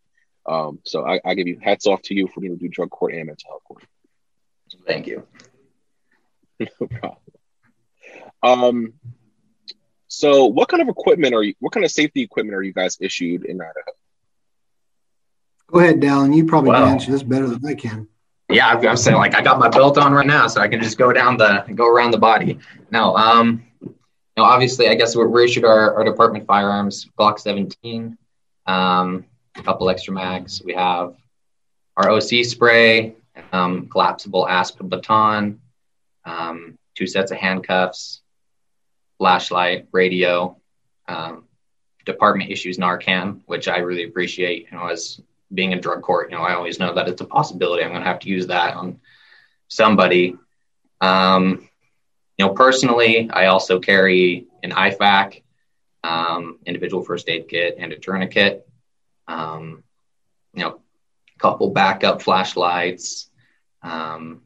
[0.45, 2.69] Um, so I, I, give you hats off to you for being able to do
[2.69, 3.83] drug court and mental health court.
[4.87, 5.27] Thank you.
[6.59, 7.19] no problem.
[8.41, 8.93] Um,
[10.07, 11.53] so what kind of equipment are you?
[11.59, 13.91] What kind of safety equipment are you guys issued in Idaho?
[15.71, 16.35] Go ahead, Dallin.
[16.35, 18.07] You probably well, can answer this better than I can.
[18.49, 20.97] Yeah, I'm saying like I got my belt on right now, so I can just
[20.97, 22.59] go down the go around the body.
[22.91, 23.93] No, um, you
[24.35, 28.17] know, obviously, I guess we're, we're issued our, our department firearms, Glock 17.
[28.65, 30.61] Um, a couple extra mags.
[30.63, 31.15] We have
[31.95, 33.15] our OC spray,
[33.53, 35.61] um, collapsible ASP baton,
[36.25, 38.21] um, two sets of handcuffs,
[39.17, 40.57] flashlight, radio,
[41.07, 41.45] um,
[42.05, 44.67] department issues Narcan, which I really appreciate.
[44.71, 45.21] You know, as
[45.53, 47.83] being in drug court, you know, I always know that it's a possibility.
[47.83, 48.99] I'm going to have to use that on
[49.67, 50.35] somebody.
[50.99, 51.67] Um,
[52.37, 55.43] you know, personally, I also carry an IFAK,
[56.03, 58.67] um, individual first aid kit, and a tourniquet
[59.31, 59.83] um,
[60.53, 60.79] you know,
[61.35, 63.29] a couple backup flashlights.
[63.81, 64.41] Um,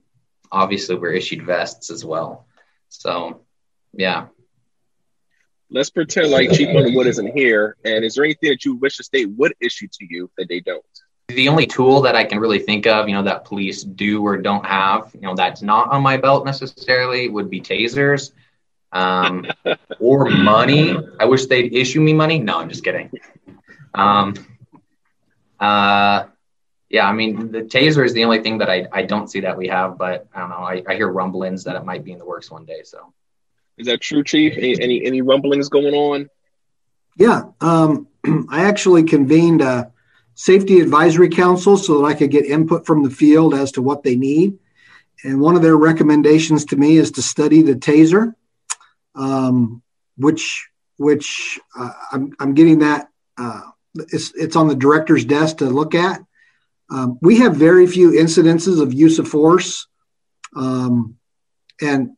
[0.52, 2.48] obviously, we're issued vests as well.
[2.90, 3.42] So,
[3.94, 4.28] yeah.
[5.72, 7.76] Let's pretend like Chief Underwood isn't here.
[7.84, 10.60] And is there anything that you wish the state would issue to you that they
[10.60, 10.86] don't?
[11.28, 14.38] The only tool that I can really think of, you know, that police do or
[14.38, 18.32] don't have, you know, that's not on my belt necessarily would be tasers
[18.92, 19.46] um,
[20.00, 20.96] or money.
[21.20, 22.40] I wish they'd issue me money.
[22.40, 23.12] No, I'm just kidding.
[23.94, 24.36] Um,
[25.60, 26.26] uh,
[26.90, 29.58] yeah, I mean, the taser is the only thing that I, I don't see that
[29.58, 30.58] we have, but I don't know.
[30.58, 32.82] I, I hear rumblings that it might be in the works one day.
[32.84, 33.14] So,
[33.78, 34.54] is that true, Chief?
[34.58, 36.30] Any any, any rumblings going on?
[37.18, 38.08] Yeah, um,
[38.50, 39.92] I actually convened a
[40.36, 44.04] safety advisory council so that I could get input from the field as to what
[44.04, 44.60] they need.
[45.24, 48.36] And one of their recommendations to me is to study the taser,
[49.16, 49.82] um,
[50.18, 53.10] which which uh, I'm I'm getting that.
[53.38, 53.62] Uh,
[53.96, 56.22] it's, it's on the director's desk to look at.
[56.90, 59.88] Um, we have very few incidences of use of force.
[60.56, 61.18] Um,
[61.82, 62.12] and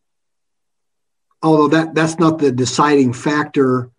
[1.41, 3.91] although that, that's not the deciding factor,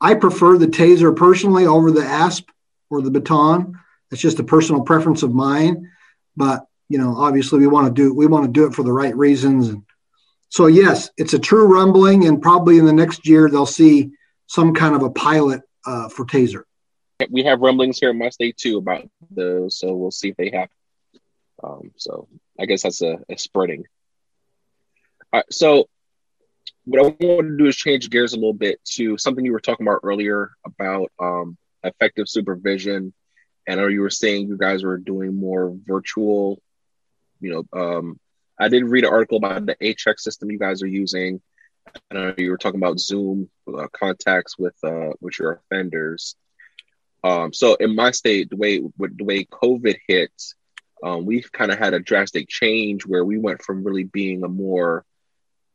[0.00, 2.48] I prefer the taser personally over the ASP
[2.90, 3.78] or the baton.
[4.10, 5.90] It's just a personal preference of mine.
[6.36, 8.92] But, you know, obviously we want to do we want to do it for the
[8.92, 9.68] right reasons.
[9.68, 9.82] And
[10.48, 14.12] so yes, it's a true rumbling, and probably in the next year they'll see
[14.46, 16.62] some kind of a pilot uh, for taser
[17.30, 20.50] we have rumblings here in my state too about those, so we'll see if they
[20.50, 20.70] happen.
[21.62, 23.84] Um, so I guess that's a, a spreading.
[25.32, 25.88] All right, so
[26.84, 29.60] what I want to do is change gears a little bit to something you were
[29.60, 33.12] talking about earlier about um, effective supervision.
[33.66, 36.60] And know you were saying you guys were doing more virtual.
[37.40, 38.18] You know, um,
[38.58, 41.40] I did read an article about the A-check system you guys are using.
[42.12, 46.36] Know you were talking about Zoom uh, contacts with uh, with your offenders.
[47.24, 50.32] Um, so in my state, the way the way COVID hit,
[51.02, 54.48] um, we've kind of had a drastic change where we went from really being a
[54.48, 55.04] more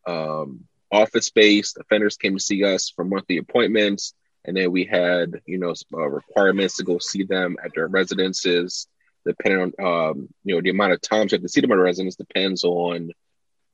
[0.08, 1.78] um, office based.
[1.78, 4.14] Offenders came to see us for monthly appointments,
[4.46, 8.88] and then we had you know uh, requirements to go see them at their residences.
[9.26, 11.78] Depending on um, you know the amount of times you have to see them at
[11.78, 13.12] a residence depends on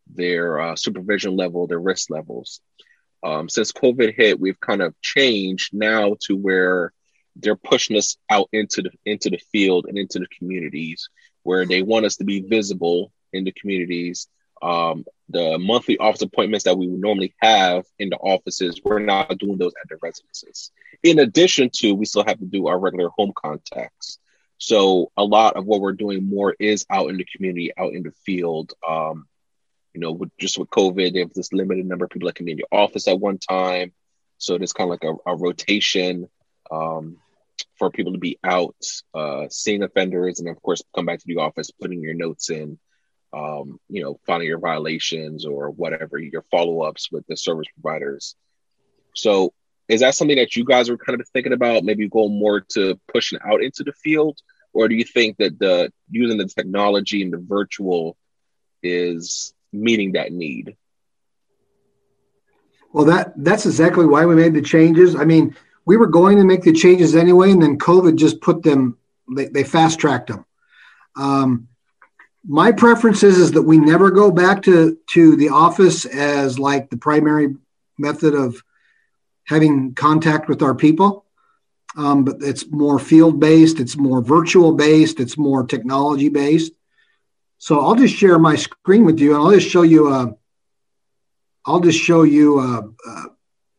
[0.07, 2.61] their uh, supervision level, their risk levels.
[3.23, 6.93] Um, since COVID hit, we've kind of changed now to where
[7.35, 11.09] they're pushing us out into the into the field and into the communities
[11.43, 14.27] where they want us to be visible in the communities.
[14.61, 19.37] Um, the monthly office appointments that we would normally have in the offices, we're not
[19.37, 20.71] doing those at the residences.
[21.03, 24.17] In addition to, we still have to do our regular home contacts.
[24.57, 28.03] So a lot of what we're doing more is out in the community, out in
[28.03, 28.73] the field.
[28.87, 29.27] Um,
[29.93, 32.45] you know, with, just with COVID, they have this limited number of people that can
[32.45, 33.93] be in your office at one time.
[34.37, 36.29] So there's kind of like a, a rotation
[36.71, 37.17] um,
[37.77, 38.75] for people to be out,
[39.13, 42.79] uh, seeing offenders, and of course, come back to the office, putting your notes in,
[43.33, 48.35] um, you know, finding your violations or whatever, your follow ups with the service providers.
[49.15, 49.53] So,
[49.87, 51.83] is that something that you guys are kind of thinking about?
[51.83, 54.39] Maybe go more to pushing out into the field,
[54.73, 58.17] or do you think that the using the technology and the virtual
[58.83, 60.75] is meeting that need?
[62.91, 65.15] Well, that that's exactly why we made the changes.
[65.15, 65.55] I mean,
[65.85, 68.97] we were going to make the changes anyway, and then COVID just put them.
[69.35, 70.45] They, they fast tracked them.
[71.15, 71.68] Um,
[72.47, 76.89] my preference is, is that we never go back to to the office as like
[76.89, 77.55] the primary
[77.97, 78.63] method of
[79.45, 81.25] having contact with our people.
[81.97, 86.71] Um, but it's more field based, it's more virtual based, it's more technology based.
[87.57, 90.33] So I'll just share my screen with you, and I'll just show you a.
[91.65, 93.25] I'll just show you a, a,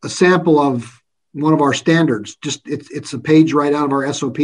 [0.04, 1.02] a sample of
[1.32, 2.36] one of our standards.
[2.36, 4.38] Just it's it's a page right out of our SOP,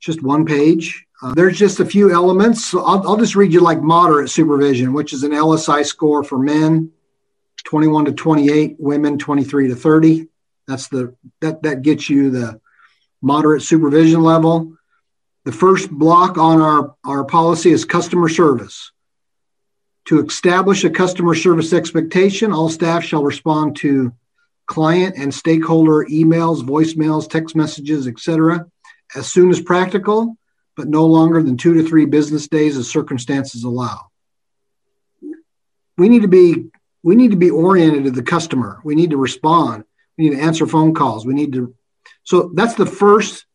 [0.00, 1.05] just one page.
[1.22, 2.74] Uh, there's just a few elements.
[2.74, 6.92] I'll, I'll just read you like moderate supervision, which is an LSI score for men,
[7.64, 10.28] 21 to 28, women 23 to 30.
[10.68, 12.60] That's the that that gets you the
[13.22, 14.76] moderate supervision level.
[15.44, 18.90] The first block on our, our policy is customer service.
[20.06, 24.12] To establish a customer service expectation, all staff shall respond to
[24.66, 28.66] client and stakeholder emails, voicemails, text messages, etc.,
[29.14, 30.36] as soon as practical,
[30.76, 34.10] but no longer than two to three business days as circumstances allow.
[35.96, 36.66] We need to be
[37.02, 38.80] we need to be oriented to the customer.
[38.84, 39.84] We need to respond.
[40.18, 41.24] We need to answer phone calls.
[41.24, 41.74] We need to
[42.24, 43.46] so that's the first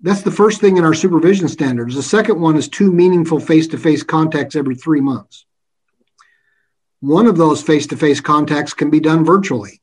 [0.00, 1.94] that's the first thing in our supervision standards.
[1.94, 5.46] The second one is two meaningful face-to-face contacts every 3 months.
[7.00, 9.80] One of those face to face contacts can be done virtually.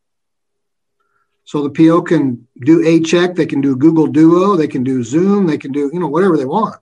[1.46, 5.04] So the PO can do a check, they can do Google Duo, they can do
[5.04, 6.78] Zoom, they can do you know whatever they want.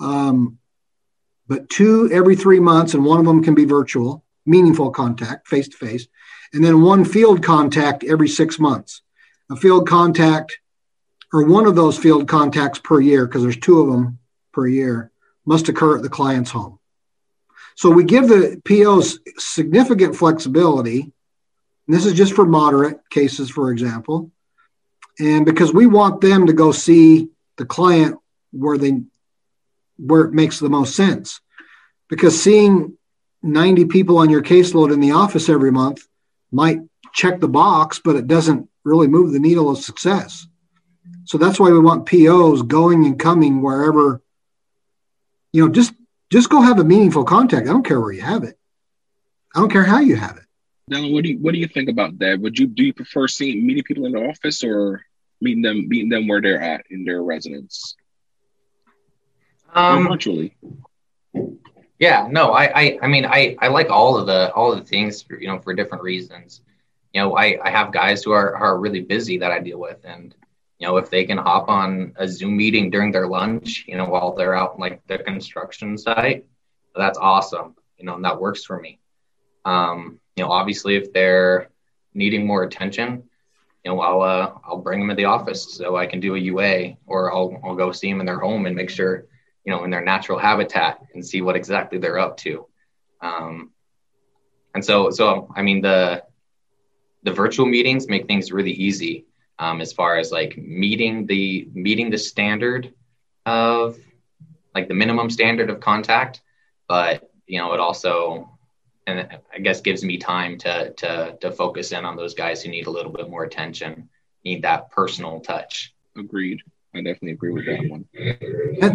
[0.00, 0.58] Um,
[1.48, 5.68] but two every three months, and one of them can be virtual, meaningful contact, face
[5.68, 6.06] to face,
[6.52, 9.02] and then one field contact every six months.
[9.50, 10.58] A field contact,
[11.32, 14.18] or one of those field contacts per year, because there's two of them
[14.52, 15.10] per year,
[15.44, 16.78] must occur at the client's home.
[17.76, 21.12] So we give the POs significant flexibility.
[21.86, 24.30] This is just for moderate cases, for example.
[25.18, 28.18] And because we want them to go see the client
[28.52, 29.02] where they
[29.96, 31.40] where it makes the most sense.
[32.08, 32.96] Because seeing
[33.42, 36.06] 90 people on your caseload in the office every month
[36.50, 36.80] might
[37.12, 40.46] check the box, but it doesn't really move the needle of success.
[41.24, 44.22] So that's why we want POs going and coming wherever,
[45.52, 45.94] you know, just
[46.30, 47.68] just go have a meaningful contact.
[47.68, 48.58] I don't care where you have it.
[49.54, 50.43] I don't care how you have it.
[50.88, 52.40] Now, what do you what do you think about that?
[52.40, 55.02] Would you do you prefer seeing meeting people in the office or
[55.40, 57.96] meeting them meeting them where they're at in their residence?
[59.74, 60.56] Um, or virtually.
[61.98, 64.84] Yeah, no, I, I I mean I I like all of the all of the
[64.84, 66.60] things for, you know for different reasons.
[67.14, 70.04] You know, I I have guys who are are really busy that I deal with
[70.04, 70.34] and
[70.78, 74.06] you know, if they can hop on a Zoom meeting during their lunch, you know,
[74.06, 76.44] while they're out like the construction site,
[76.94, 77.74] that's awesome.
[77.96, 78.98] You know, and that works for me.
[79.64, 81.68] Um, you know, obviously, if they're
[82.12, 83.24] needing more attention,
[83.84, 86.38] you know, I'll uh, I'll bring them to the office so I can do a
[86.38, 89.26] UA, or I'll I'll go see them in their home and make sure,
[89.64, 92.66] you know, in their natural habitat and see what exactly they're up to.
[93.20, 93.70] Um,
[94.74, 96.24] and so so I mean the
[97.22, 99.26] the virtual meetings make things really easy
[99.58, 102.92] um, as far as like meeting the meeting the standard
[103.46, 103.96] of
[104.74, 106.42] like the minimum standard of contact
[106.88, 108.53] but you know it also
[109.06, 112.70] and i guess gives me time to to to focus in on those guys who
[112.70, 114.08] need a little bit more attention
[114.44, 116.60] need that personal touch agreed
[116.94, 118.04] i definitely agree with that one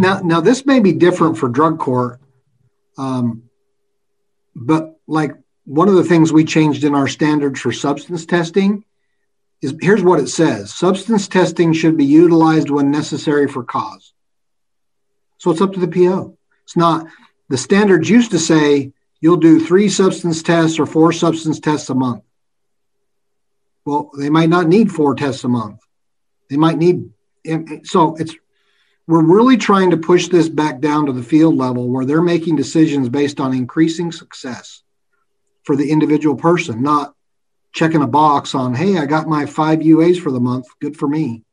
[0.01, 2.19] now now this may be different for drug court
[2.97, 3.43] um,
[4.55, 8.83] but like one of the things we changed in our standards for substance testing
[9.61, 14.13] is here's what it says substance testing should be utilized when necessary for cause.
[15.37, 16.37] So it's up to the PO.
[16.63, 17.07] It's not
[17.47, 18.91] the standards used to say
[19.21, 22.23] you'll do three substance tests or four substance tests a month.
[23.85, 25.79] Well, they might not need four tests a month.
[26.49, 27.09] They might need
[27.83, 28.35] so it's
[29.07, 32.55] we're really trying to push this back down to the field level where they're making
[32.55, 34.83] decisions based on increasing success
[35.63, 37.15] for the individual person, not
[37.73, 40.67] checking a box on, hey, I got my five UAs for the month.
[40.79, 41.43] Good for me.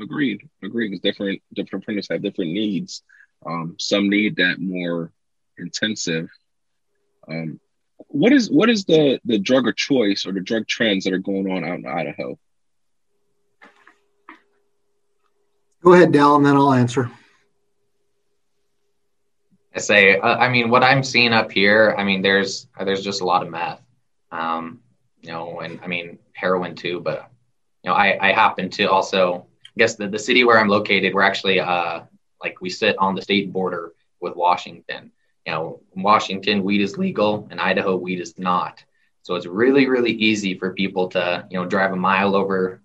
[0.00, 0.48] Agreed.
[0.62, 0.90] Agreed.
[0.90, 3.02] Because different different printers have different needs.
[3.44, 5.12] Um, some need that more
[5.58, 6.28] intensive.
[7.28, 7.60] Um,
[8.08, 11.18] what is what is the the drug of choice or the drug trends that are
[11.18, 12.38] going on out in Idaho?
[15.82, 17.10] Go ahead, Dal, and then I'll answer.
[19.74, 23.20] I say, uh, I mean, what I'm seeing up here, I mean, there's there's just
[23.20, 23.82] a lot of meth,
[24.32, 24.80] um,
[25.20, 27.00] you know, and I mean heroin too.
[27.00, 27.30] But
[27.84, 31.14] you know, I I happen to also I guess the the city where I'm located,
[31.14, 32.00] we're actually uh
[32.46, 35.10] like we sit on the state border with Washington.
[35.44, 38.84] You know, in Washington, weed is legal, and Idaho, weed is not.
[39.22, 42.80] So it's really really easy for people to you know drive a mile over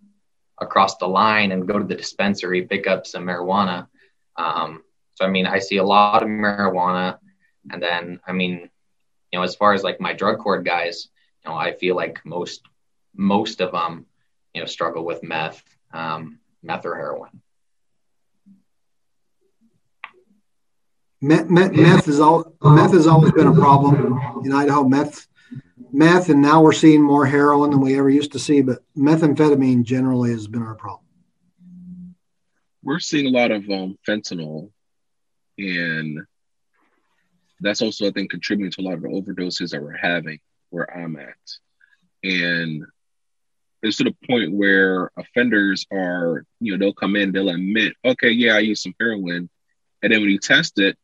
[0.65, 3.87] across the line and go to the dispensary, pick up some marijuana.
[4.35, 4.83] Um,
[5.15, 7.19] so I mean, I see a lot of marijuana,
[7.71, 8.69] and then I mean,
[9.31, 11.09] you know, as far as like my drug court guys,
[11.43, 12.61] you know, I feel like most
[13.15, 14.07] most of them,
[14.53, 17.41] you know, struggle with meth, um, meth or heroin.
[21.23, 24.83] Meth, meth, meth, is all, meth has always been a problem in Idaho.
[24.83, 25.27] Meth
[25.91, 28.61] meth, and now we're seeing more heroin than we ever used to see.
[28.61, 31.05] But methamphetamine generally has been our problem.
[32.83, 34.71] We're seeing a lot of um, fentanyl,
[35.57, 36.25] and
[37.59, 40.39] that's also, I think, contributing to a lot of the overdoses that we're having
[40.71, 41.35] where I'm at.
[42.23, 42.83] And
[43.83, 48.29] it's to the point where offenders are, you know, they'll come in, they'll admit, okay,
[48.29, 49.49] yeah, I used some heroin.
[50.01, 50.97] And then when you test it,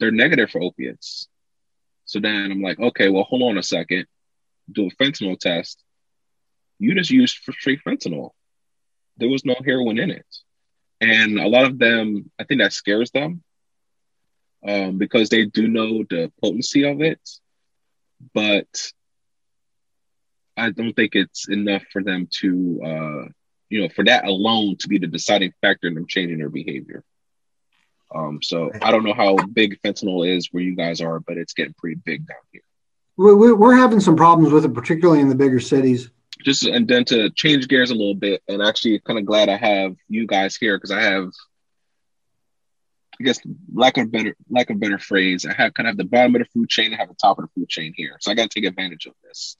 [0.00, 1.28] they're negative for opiates.
[2.06, 4.06] So then I'm like, okay, well, hold on a second.
[4.72, 5.82] Do a fentanyl test.
[6.78, 8.30] You just used straight fentanyl.
[9.18, 10.26] There was no heroin in it.
[11.00, 13.42] And a lot of them, I think that scares them
[14.66, 17.20] um, because they do know the potency of it.
[18.34, 18.92] But
[20.56, 23.28] I don't think it's enough for them to, uh,
[23.68, 27.04] you know, for that alone to be the deciding factor in them changing their behavior.
[28.14, 31.52] Um, so I don't know how big fentanyl is where you guys are, but it's
[31.52, 32.62] getting pretty big down here.
[33.16, 36.10] We're having some problems with it, particularly in the bigger cities.
[36.42, 39.56] Just and then to change gears a little bit, and actually kind of glad I
[39.56, 41.28] have you guys here because I have,
[43.20, 43.40] I guess,
[43.74, 46.46] lack of better lack of better phrase, I have kind of the bottom of the
[46.46, 48.60] food chain, I have the top of the food chain here, so I got to
[48.60, 49.58] take advantage of this.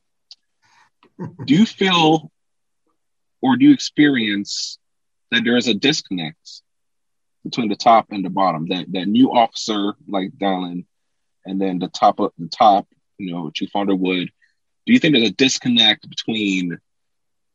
[1.45, 2.33] do you feel,
[3.43, 4.79] or do you experience
[5.33, 6.63] that there is a disconnect
[7.45, 8.66] between the top and the bottom.
[8.68, 10.84] That that new officer like Dallin,
[11.45, 12.86] and then the top of the top,
[13.18, 14.30] you know, Chief Underwood.
[14.86, 16.78] Do you think there's a disconnect between,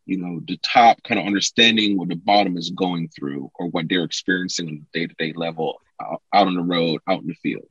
[0.06, 3.90] you know, the top kind of understanding what the bottom is going through or what
[3.90, 7.28] they're experiencing on a day to day level out, out on the road, out in
[7.28, 7.70] the field?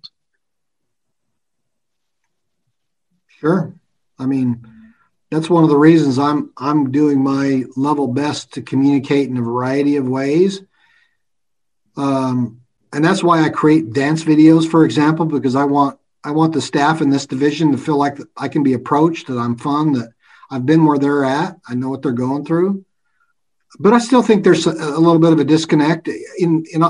[3.28, 3.74] Sure.
[4.18, 4.66] I mean,
[5.30, 9.42] that's one of the reasons I'm I'm doing my level best to communicate in a
[9.42, 10.62] variety of ways
[11.96, 12.60] um,
[12.92, 16.60] and that's why I create dance videos, for example, because I want I want the
[16.60, 20.12] staff in this division to feel like I can be approached, that I'm fun, that
[20.50, 22.84] I've been where they're at, I know what they're going through.
[23.78, 26.84] But I still think there's a, a little bit of a disconnect in in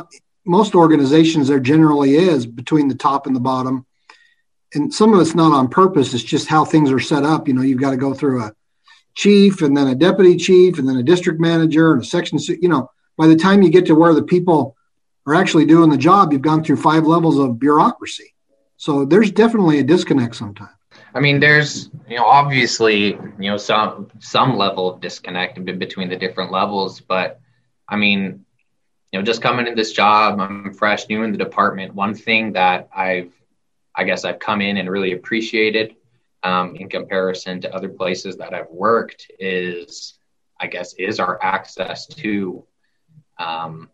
[0.45, 1.49] most organizations.
[1.49, 3.87] There generally is between the top and the bottom,
[4.75, 6.13] and some of it's not on purpose.
[6.13, 7.49] It's just how things are set up.
[7.49, 8.55] You know, you've got to go through a
[9.15, 12.39] chief and then a deputy chief and then a district manager and a section.
[12.61, 14.77] You know, by the time you get to where the people
[15.27, 18.35] are actually doing the job, you've gone through five levels of bureaucracy.
[18.77, 20.71] So there's definitely a disconnect sometimes.
[21.15, 26.17] I mean, there's you know obviously you know some some level of disconnect between the
[26.17, 27.41] different levels, but
[27.89, 28.45] I mean,
[29.13, 31.95] you know, just coming in this job, I'm fresh, new in the department.
[31.95, 33.33] One thing that I've
[33.95, 35.95] I guess I've come in and really appreciated
[36.43, 40.19] um, in comparison to other places that I've worked is
[40.61, 42.65] I guess is our access to
[43.39, 43.89] um,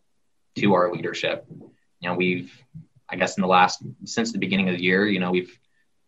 [0.57, 1.47] to our leadership.
[2.01, 2.53] You know, we've,
[3.09, 5.57] I guess, in the last since the beginning of the year, you know, we've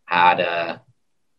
[0.05, 0.83] had a,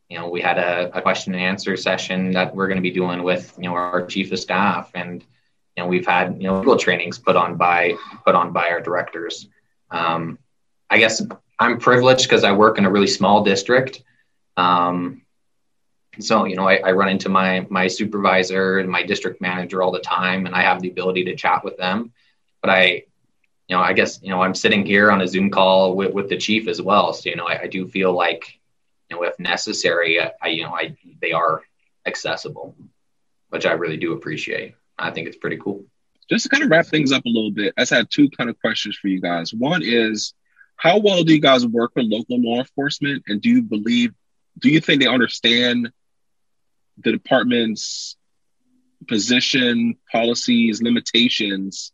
[0.09, 2.91] you know, we had a, a question and answer session that we're going to be
[2.91, 5.23] doing with, you know, our chief of staff, and
[5.75, 7.95] you know, we've had you know legal trainings put on by
[8.25, 9.47] put on by our directors.
[9.89, 10.37] Um,
[10.89, 11.21] I guess
[11.59, 14.03] I'm privileged because I work in a really small district.
[14.55, 15.23] Um,
[16.19, 19.91] so you know I, I, run into my my supervisor and my district manager all
[19.91, 22.11] the time and i have the ability to chat with them
[22.63, 23.03] but I,
[23.67, 26.29] you know, I guess, you know, I'm sitting here on a Zoom call with, with
[26.29, 27.11] the chief as well.
[27.11, 28.57] So, you know, I, I do feel like,
[29.09, 31.61] you know, if necessary, I, you know, I, they are
[32.05, 32.73] accessible,
[33.49, 34.75] which I really do appreciate.
[34.97, 35.83] I think it's pretty cool.
[36.29, 38.49] Just to kind of wrap things up a little bit, I just had two kind
[38.49, 39.53] of questions for you guys.
[39.53, 40.33] One is,
[40.77, 43.23] how well do you guys work with local law enforcement?
[43.27, 44.13] And do you believe,
[44.57, 45.91] do you think they understand
[46.97, 48.17] the department's
[49.07, 51.92] position, policies, limitations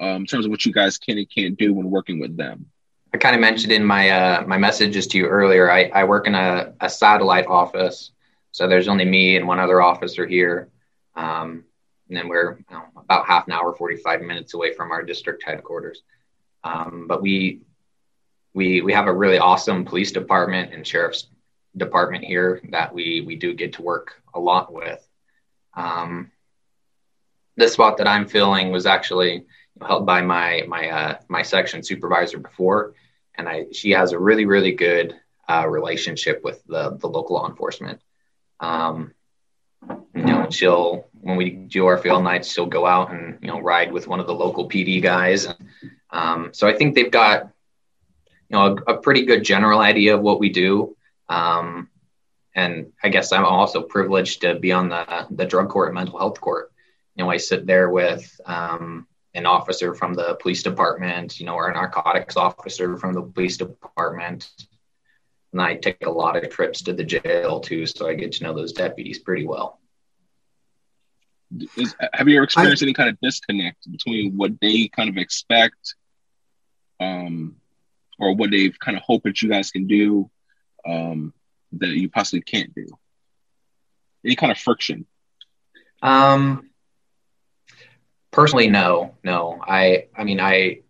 [0.00, 2.66] um, in terms of what you guys can and can't do when working with them?
[3.14, 5.70] I kind of mentioned in my uh, my messages to you earlier.
[5.70, 8.12] I, I work in a, a satellite office,
[8.52, 10.68] so there's only me and one other officer here.
[11.14, 11.64] Um,
[12.08, 15.42] and then we're you know, about half an hour, 45 minutes away from our district
[15.44, 16.02] headquarters.
[16.62, 17.62] Um, but we
[18.54, 21.28] we we have a really awesome police department and sheriff's
[21.76, 25.06] department here that we we do get to work a lot with.
[25.74, 26.30] Um,
[27.56, 29.46] the spot that I'm filling was actually
[29.80, 32.94] held by my my uh, my section supervisor before,
[33.34, 35.14] and I she has a really really good
[35.48, 38.00] uh, relationship with the the local law enforcement.
[38.60, 39.12] Um,
[40.14, 43.60] you know, she'll when we do our field nights, she'll go out and you know
[43.60, 45.46] ride with one of the local PD guys.
[45.46, 45.56] And,
[46.10, 47.50] um, so I think they've got
[48.48, 50.96] you know a, a, pretty good general idea of what we do.
[51.28, 51.88] Um,
[52.54, 56.18] and I guess I'm also privileged to be on the the drug court and mental
[56.18, 56.72] health court.
[57.14, 59.06] You know, I sit there with um,
[59.36, 63.56] an officer from the police department, you know, or a narcotics officer from the police
[63.58, 64.50] department.
[65.52, 68.44] And I take a lot of trips to the jail too, so I get to
[68.44, 69.78] know those deputies pretty well.
[71.76, 75.16] Is, have you ever experienced I, any kind of disconnect between what they kind of
[75.16, 75.94] expect,
[76.98, 77.56] um,
[78.18, 80.30] or what they've kind of hope that you guys can do,
[80.86, 81.32] um,
[81.72, 82.86] that you possibly can't do?
[84.24, 85.06] Any kind of friction?
[86.02, 86.70] Um,
[88.36, 89.58] personally, no, no.
[89.66, 90.82] I, I mean, I,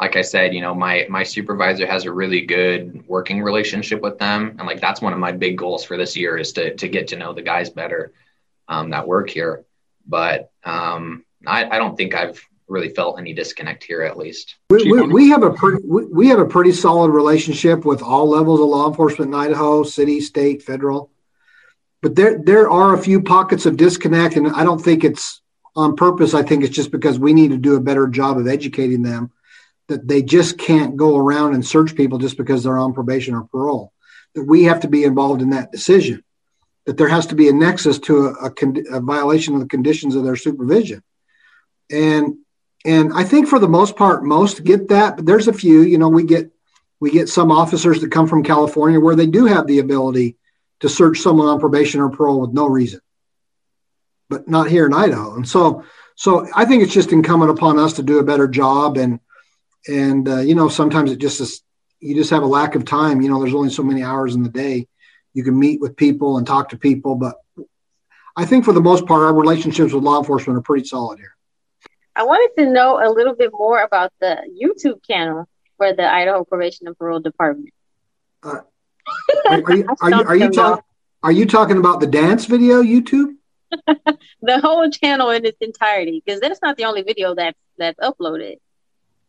[0.00, 4.18] like I said, you know, my my supervisor has a really good working relationship with
[4.18, 6.88] them, and like that's one of my big goals for this year is to to
[6.88, 8.12] get to know the guys better
[8.66, 9.64] um, that work here.
[10.06, 14.56] But um, I, I don't think I've really felt any disconnect here, at least.
[14.70, 18.28] We, we, we have a pretty we, we have a pretty solid relationship with all
[18.28, 21.10] levels of law enforcement in Idaho, city, state, federal.
[22.02, 25.42] But there there are a few pockets of disconnect, and I don't think it's
[25.76, 26.34] on purpose.
[26.34, 29.32] I think it's just because we need to do a better job of educating them
[29.88, 33.44] that they just can't go around and search people just because they're on probation or
[33.44, 33.92] parole.
[34.34, 36.24] That we have to be involved in that decision.
[36.86, 40.14] That there has to be a nexus to a, a, a violation of the conditions
[40.14, 41.02] of their supervision.
[41.90, 42.38] And
[42.84, 45.80] and I think for the most part, most get that, but there's a few.
[45.82, 46.50] You know, we get
[47.00, 50.36] we get some officers that come from California where they do have the ability
[50.80, 53.00] to search someone on probation or parole with no reason,
[54.28, 55.34] but not here in Idaho.
[55.36, 55.84] And so,
[56.16, 58.96] so I think it's just incumbent upon us to do a better job.
[58.96, 59.20] And
[59.86, 61.62] and uh, you know sometimes it just is
[62.00, 63.20] you just have a lack of time.
[63.20, 64.88] You know there's only so many hours in the day.
[65.32, 67.16] You can meet with people and talk to people.
[67.16, 67.36] But
[68.36, 71.36] i think for the most part our relationships with law enforcement are pretty solid here.
[72.16, 76.44] I wanted to know a little bit more about the youtube channel for the idaho
[76.44, 77.70] probation and parole department.
[78.42, 78.60] Uh,
[79.46, 80.84] are, are, you, are, you, are, you talk,
[81.22, 83.34] are you talking about the dance video youtube
[84.42, 88.56] the whole channel in its entirety because that's not the only video that's that's uploaded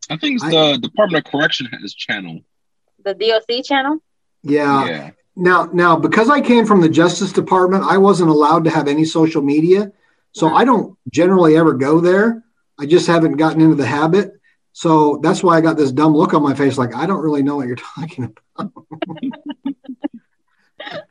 [0.08, 2.40] I think it's the Department of Correction has channel.
[3.04, 3.98] The DOC channel.
[4.42, 4.86] Yeah.
[4.86, 5.10] yeah.
[5.34, 9.04] Now, now, because I came from the Justice Department, I wasn't allowed to have any
[9.04, 9.92] social media,
[10.32, 12.44] so I don't generally ever go there.
[12.78, 14.32] I just haven't gotten into the habit.
[14.72, 17.42] So that's why I got this dumb look on my face, like I don't really
[17.42, 18.72] know what you're talking about.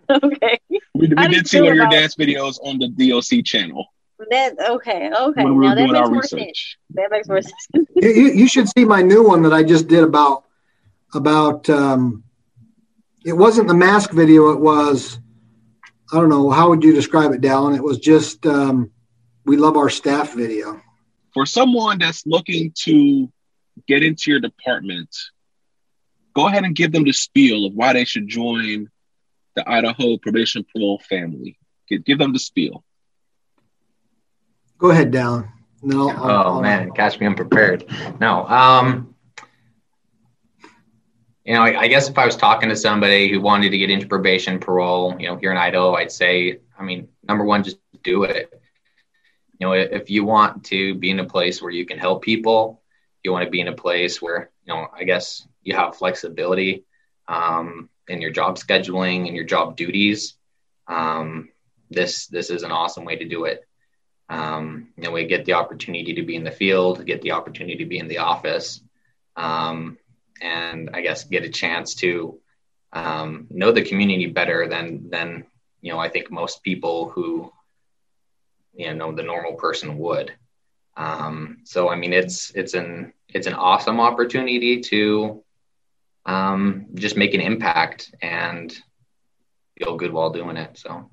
[0.24, 0.60] okay.
[0.96, 3.86] We, we did see one of your dance videos on the DOC channel.
[4.32, 5.44] That okay, okay.
[5.44, 6.40] When we now that makes more research.
[6.40, 6.76] sense.
[6.92, 7.68] That makes more sense.
[7.96, 10.46] you, you, should see my new one that I just did about
[11.14, 11.70] about.
[11.70, 12.24] Um,
[13.26, 14.52] it wasn't the mask video.
[14.52, 15.20] It was,
[16.14, 16.50] I don't know.
[16.50, 17.76] How would you describe it, Dallin?
[17.76, 18.92] It was just um,
[19.44, 20.82] we love our staff video.
[21.34, 23.30] For someone that's looking to
[23.86, 25.14] get into your department,
[26.34, 28.90] go ahead and give them the spiel of why they should join
[29.56, 31.58] the Idaho Probation Parole family.
[31.88, 32.84] Give, give them the spiel.
[34.78, 35.50] Go ahead, Dallin.
[35.82, 36.10] No.
[36.10, 37.86] oh I'll, man, catch me unprepared.
[38.20, 38.46] No.
[38.48, 39.16] Um,
[41.46, 43.92] you know, I, I, guess if I was talking to somebody who wanted to get
[43.92, 47.78] into probation, parole, you know, here in Idaho, I'd say, I mean, number one, just
[48.04, 48.52] do it.
[49.60, 52.82] You know, if you want to be in a place where you can help people,
[53.24, 56.84] you want to be in a place where, you know, I guess you have flexibility
[57.28, 60.36] um, in your job scheduling and your job duties.
[60.88, 61.50] Um,
[61.90, 63.66] this this is an awesome way to do it.
[64.30, 67.78] Um, you know, we get the opportunity to be in the field, get the opportunity
[67.78, 68.82] to be in the office,
[69.36, 69.98] um,
[70.42, 72.40] and I guess get a chance to
[72.92, 75.46] um, know the community better than than
[75.82, 77.52] you know I think most people who
[78.74, 80.34] you know the normal person would.
[80.98, 85.44] Um, so I mean, it's it's an it's an awesome opportunity to
[86.26, 88.76] um, just make an impact and
[89.78, 90.78] feel good while doing it.
[90.78, 91.10] So.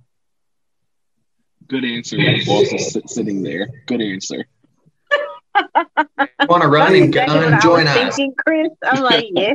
[1.69, 2.17] Good answer.
[2.17, 3.69] The boss is sitting there.
[3.87, 4.47] Good answer.
[6.49, 8.17] Want to run and gun and join us?
[8.17, 8.69] Thinking, Chris.
[8.83, 9.55] I'm like, yeah.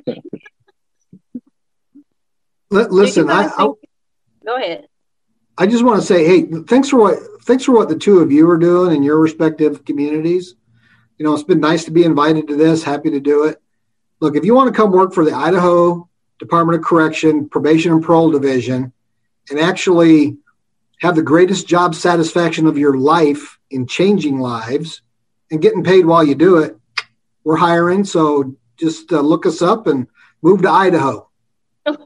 [2.70, 3.72] listen, I, I,
[4.46, 4.88] go ahead.
[5.58, 8.32] I just want to say, hey, thanks for what thanks for what the two of
[8.32, 10.54] you are doing in your respective communities.
[11.18, 12.84] You know, it's been nice to be invited to this.
[12.84, 13.62] Happy to do it.
[14.20, 16.10] Look, if you want to come work for the Idaho
[16.40, 18.94] Department of Correction Probation and Parole Division,
[19.50, 20.38] and actually
[21.00, 25.02] have the greatest job satisfaction of your life in changing lives
[25.52, 26.78] and getting paid while you do it,
[27.44, 28.04] we're hiring.
[28.04, 30.08] So just uh, look us up and
[30.42, 31.30] move to Idaho.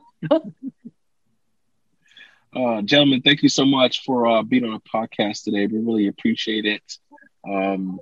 [2.54, 5.68] Uh, gentlemen, thank you so much for uh, being on a podcast today.
[5.68, 6.98] We really appreciate it.
[7.50, 8.00] Um,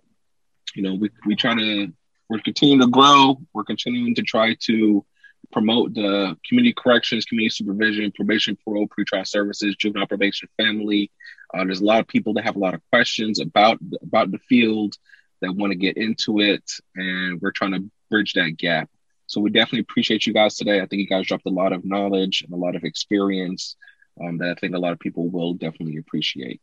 [0.74, 1.94] you know, we, we try to,
[2.30, 3.38] we're continuing to grow.
[3.54, 5.06] We're continuing to try to
[5.52, 11.12] promote the community corrections, community supervision, probation, parole, pretrial services, juvenile probation, family.
[11.54, 14.38] Uh, there's a lot of people that have a lot of questions about about the
[14.38, 14.96] field
[15.42, 16.64] that want to get into it,
[16.96, 18.90] and we're trying to bridge that gap.
[19.28, 20.82] So we definitely appreciate you guys today.
[20.82, 23.76] I think you guys dropped a lot of knowledge and a lot of experience
[24.22, 26.62] um, that I think a lot of people will definitely appreciate.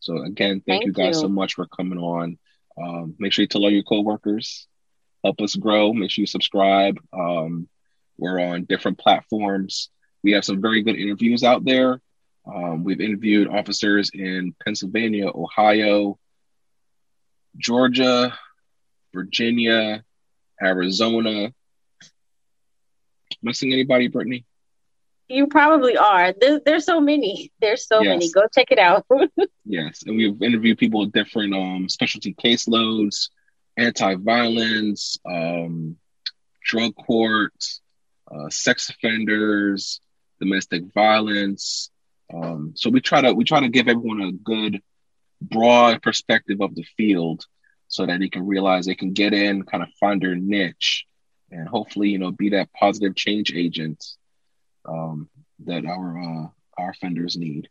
[0.00, 1.22] So again, thank, thank you guys you.
[1.22, 2.38] so much for coming on.
[2.82, 4.66] Um, make sure you tell all your coworkers.
[5.28, 5.92] Help us grow.
[5.92, 6.98] Make sure you subscribe.
[7.12, 7.68] Um,
[8.16, 9.90] we're on different platforms.
[10.22, 12.00] We have some very good interviews out there.
[12.46, 16.18] Um, we've interviewed officers in Pennsylvania, Ohio,
[17.58, 18.38] Georgia,
[19.12, 20.02] Virginia,
[20.62, 21.52] Arizona.
[23.42, 24.46] Missing anybody, Brittany?
[25.28, 26.32] You probably are.
[26.40, 27.52] There's, there's so many.
[27.60, 28.08] There's so yes.
[28.08, 28.32] many.
[28.32, 29.04] Go check it out.
[29.66, 33.28] yes, and we've interviewed people with different um, specialty caseloads,
[33.78, 35.96] anti-violence, um,
[36.62, 37.80] drug courts,
[38.30, 40.00] uh, sex offenders,
[40.40, 41.90] domestic violence.
[42.32, 44.82] Um, so we try to we try to give everyone a good,
[45.40, 47.44] broad perspective of the field,
[47.86, 51.06] so that they can realize they can get in, kind of find their niche,
[51.50, 54.04] and hopefully you know be that positive change agent
[54.86, 55.28] um,
[55.64, 57.68] that our uh, our offenders need.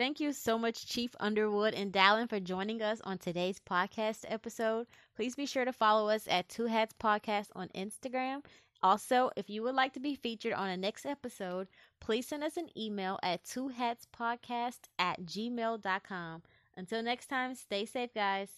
[0.00, 4.86] Thank you so much, Chief Underwood and Dallin, for joining us on today's podcast episode.
[5.14, 8.42] Please be sure to follow us at Two Hats Podcast on Instagram.
[8.82, 11.68] Also, if you would like to be featured on a next episode,
[12.00, 16.42] please send us an email at twohatspodcast at gmail.com.
[16.78, 18.48] Until next time, stay safe, guys.